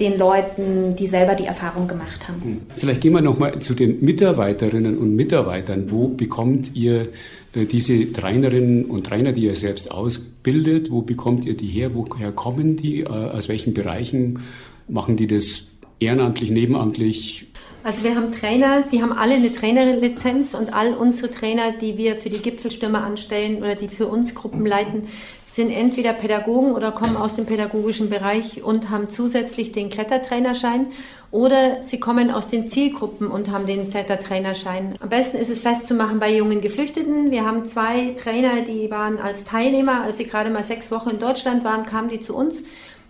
[0.00, 2.42] den Leuten, die selber die Erfahrung gemacht haben.
[2.42, 2.60] Hm.
[2.74, 5.90] Vielleicht gehen wir noch mal zu den Mitarbeiterinnen und Mitarbeitern.
[5.90, 7.08] Wo bekommt ihr
[7.52, 10.90] äh, diese Trainerinnen und Trainer, die ihr selbst ausbildet?
[10.90, 11.90] Wo bekommt ihr die her?
[11.94, 13.00] Woher kommen die?
[13.00, 14.40] Äh, aus welchen Bereichen
[14.88, 15.64] machen die das
[16.04, 17.46] ehrenamtlich, nebenamtlich?
[17.84, 22.16] Also wir haben Trainer, die haben alle eine Trainerlizenz und all unsere Trainer, die wir
[22.16, 25.08] für die Gipfelstürmer anstellen oder die für uns Gruppen leiten,
[25.46, 30.86] sind entweder Pädagogen oder kommen aus dem pädagogischen Bereich und haben zusätzlich den Klettertrainerschein
[31.32, 34.96] oder sie kommen aus den Zielgruppen und haben den Klettertrainerschein.
[35.00, 37.32] Am besten ist es festzumachen bei jungen Geflüchteten.
[37.32, 41.18] Wir haben zwei Trainer, die waren als Teilnehmer, als sie gerade mal sechs Wochen in
[41.18, 42.62] Deutschland waren, kamen die zu uns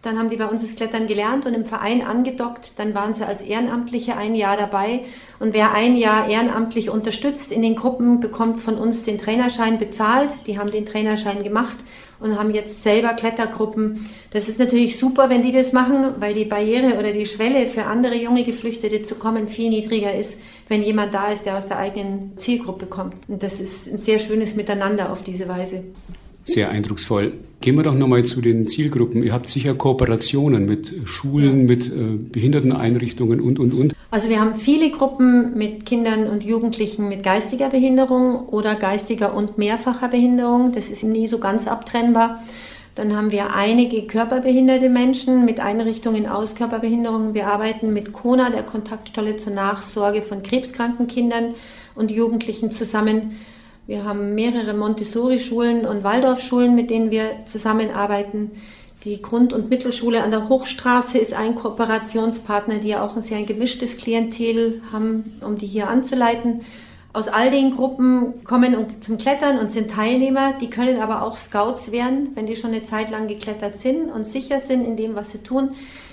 [0.03, 2.73] dann haben die bei uns das Klettern gelernt und im Verein angedockt.
[2.77, 5.03] Dann waren sie als Ehrenamtliche ein Jahr dabei.
[5.39, 10.33] Und wer ein Jahr ehrenamtlich unterstützt in den Gruppen, bekommt von uns den Trainerschein bezahlt.
[10.49, 11.77] Die haben den Trainerschein gemacht
[12.19, 14.09] und haben jetzt selber Klettergruppen.
[14.33, 17.85] Das ist natürlich super, wenn die das machen, weil die Barriere oder die Schwelle für
[17.85, 21.79] andere junge Geflüchtete zu kommen viel niedriger ist, wenn jemand da ist, der aus der
[21.79, 23.15] eigenen Zielgruppe kommt.
[23.29, 25.85] Und das ist ein sehr schönes Miteinander auf diese Weise.
[26.45, 27.35] Sehr eindrucksvoll.
[27.61, 29.23] Gehen wir doch nochmal zu den Zielgruppen.
[29.23, 33.95] Ihr habt sicher Kooperationen mit Schulen, mit äh, Behinderteneinrichtungen und, und, und.
[34.11, 39.59] Also wir haben viele Gruppen mit Kindern und Jugendlichen mit geistiger Behinderung oder geistiger und
[39.59, 40.73] mehrfacher Behinderung.
[40.73, 42.43] Das ist nie so ganz abtrennbar.
[42.95, 47.33] Dann haben wir einige körperbehinderte Menschen mit Einrichtungen aus Körperbehinderung.
[47.33, 51.55] Wir arbeiten mit Kona, der Kontaktstelle zur Nachsorge von krebskranken Kindern
[51.95, 53.39] und Jugendlichen zusammen.
[53.87, 58.53] Wir haben mehrere Montessori-Schulen und Waldorfschulen, mit denen wir zusammenarbeiten.
[59.05, 63.43] Die Grund- und Mittelschule an der Hochstraße ist ein Kooperationspartner, die ja auch ein sehr
[63.43, 66.61] gemischtes Klientel haben, um die hier anzuleiten.
[67.13, 70.55] Aus all den Gruppen kommen zum Klettern und sind Teilnehmer.
[70.61, 74.29] Die können aber auch Scouts werden, wenn die schon eine Zeit lang geklettert sind und
[74.29, 75.71] sicher sind in dem, was sie tun.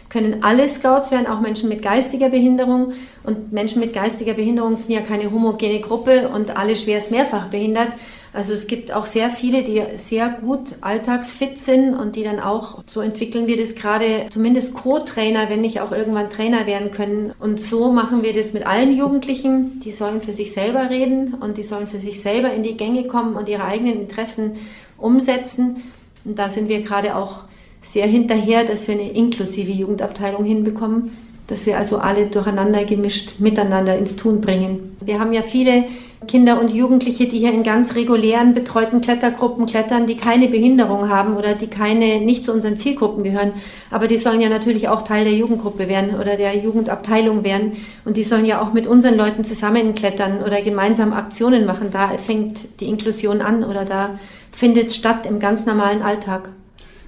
[0.09, 2.93] Können alle Scouts werden, auch Menschen mit geistiger Behinderung.
[3.23, 7.89] Und Menschen mit geistiger Behinderung sind ja keine homogene Gruppe und alle schwerst mehrfach behindert.
[8.31, 12.83] Also es gibt auch sehr viele, die sehr gut alltagsfit sind und die dann auch,
[12.85, 17.33] so entwickeln wir das gerade, zumindest Co-Trainer, wenn nicht auch irgendwann Trainer werden können.
[17.39, 19.79] Und so machen wir das mit allen Jugendlichen.
[19.79, 23.05] Die sollen für sich selber reden und die sollen für sich selber in die Gänge
[23.05, 24.57] kommen und ihre eigenen Interessen
[24.97, 25.83] umsetzen.
[26.23, 27.48] Und da sind wir gerade auch
[27.81, 31.11] sehr hinterher, dass wir eine inklusive Jugendabteilung hinbekommen,
[31.47, 34.95] dass wir also alle durcheinander gemischt miteinander ins Tun bringen.
[35.01, 35.85] Wir haben ja viele
[36.27, 41.37] Kinder und Jugendliche, die hier in ganz regulären betreuten Klettergruppen klettern, die keine Behinderung haben
[41.37, 43.53] oder die keine nicht zu unseren Zielgruppen gehören,
[43.89, 48.17] aber die sollen ja natürlich auch Teil der Jugendgruppe werden oder der Jugendabteilung werden und
[48.17, 51.89] die sollen ja auch mit unseren Leuten zusammen klettern oder gemeinsam Aktionen machen.
[51.89, 54.19] Da fängt die Inklusion an oder da
[54.51, 56.49] findet statt im ganz normalen Alltag.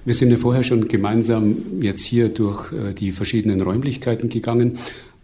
[0.04, 4.78] Wir sind ja vorher schon gemeinsam jetzt hier durch äh, die verschiedenen Räumlichkeiten gegangen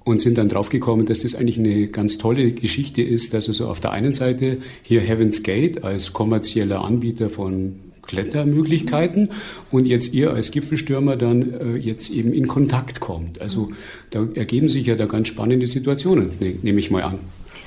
[0.05, 3.81] und sind dann draufgekommen, dass das eigentlich eine ganz tolle Geschichte ist, dass also auf
[3.81, 9.31] der einen Seite hier Heaven's Gate als kommerzieller Anbieter von Klettermöglichkeiten
[9.73, 13.41] und jetzt ihr als Gipfelstürmer dann äh, jetzt eben in Kontakt kommt.
[13.41, 13.71] Also
[14.11, 17.19] da ergeben sich ja da ganz spannende Situationen, ne, nehme ich mal an.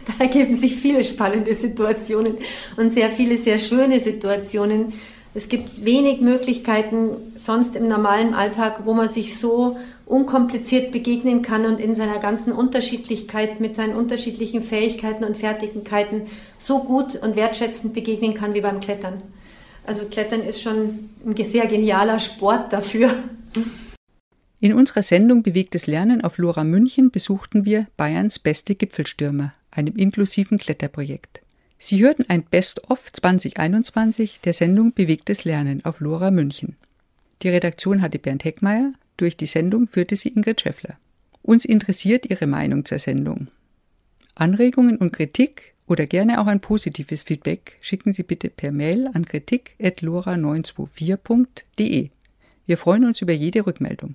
[0.08, 2.36] Da ergeben sich viele spannende Situationen
[2.78, 4.94] und sehr viele sehr schöne Situationen.
[5.34, 11.66] Es gibt wenig Möglichkeiten sonst im normalen Alltag, wo man sich so unkompliziert begegnen kann
[11.66, 16.24] und in seiner ganzen Unterschiedlichkeit mit seinen unterschiedlichen Fähigkeiten und Fertigkeiten
[16.58, 19.22] so gut und wertschätzend begegnen kann wie beim Klettern.
[19.86, 23.12] Also Klettern ist schon ein sehr genialer Sport dafür.
[24.60, 30.58] In unserer Sendung Bewegtes Lernen auf Lora München besuchten wir Bayerns beste Gipfelstürmer, einem inklusiven
[30.58, 31.42] Kletterprojekt.
[31.84, 36.76] Sie hörten ein Best-of 2021 der Sendung Bewegtes Lernen auf Lora München.
[37.42, 41.00] Die Redaktion hatte Bernd Heckmeier, durch die Sendung führte sie Ingrid Schäffler.
[41.42, 43.48] Uns interessiert Ihre Meinung zur Sendung.
[44.36, 49.26] Anregungen und Kritik oder gerne auch ein positives Feedback schicken Sie bitte per Mail an
[49.26, 52.10] kritik.lora924.de.
[52.68, 54.14] Wir freuen uns über jede Rückmeldung.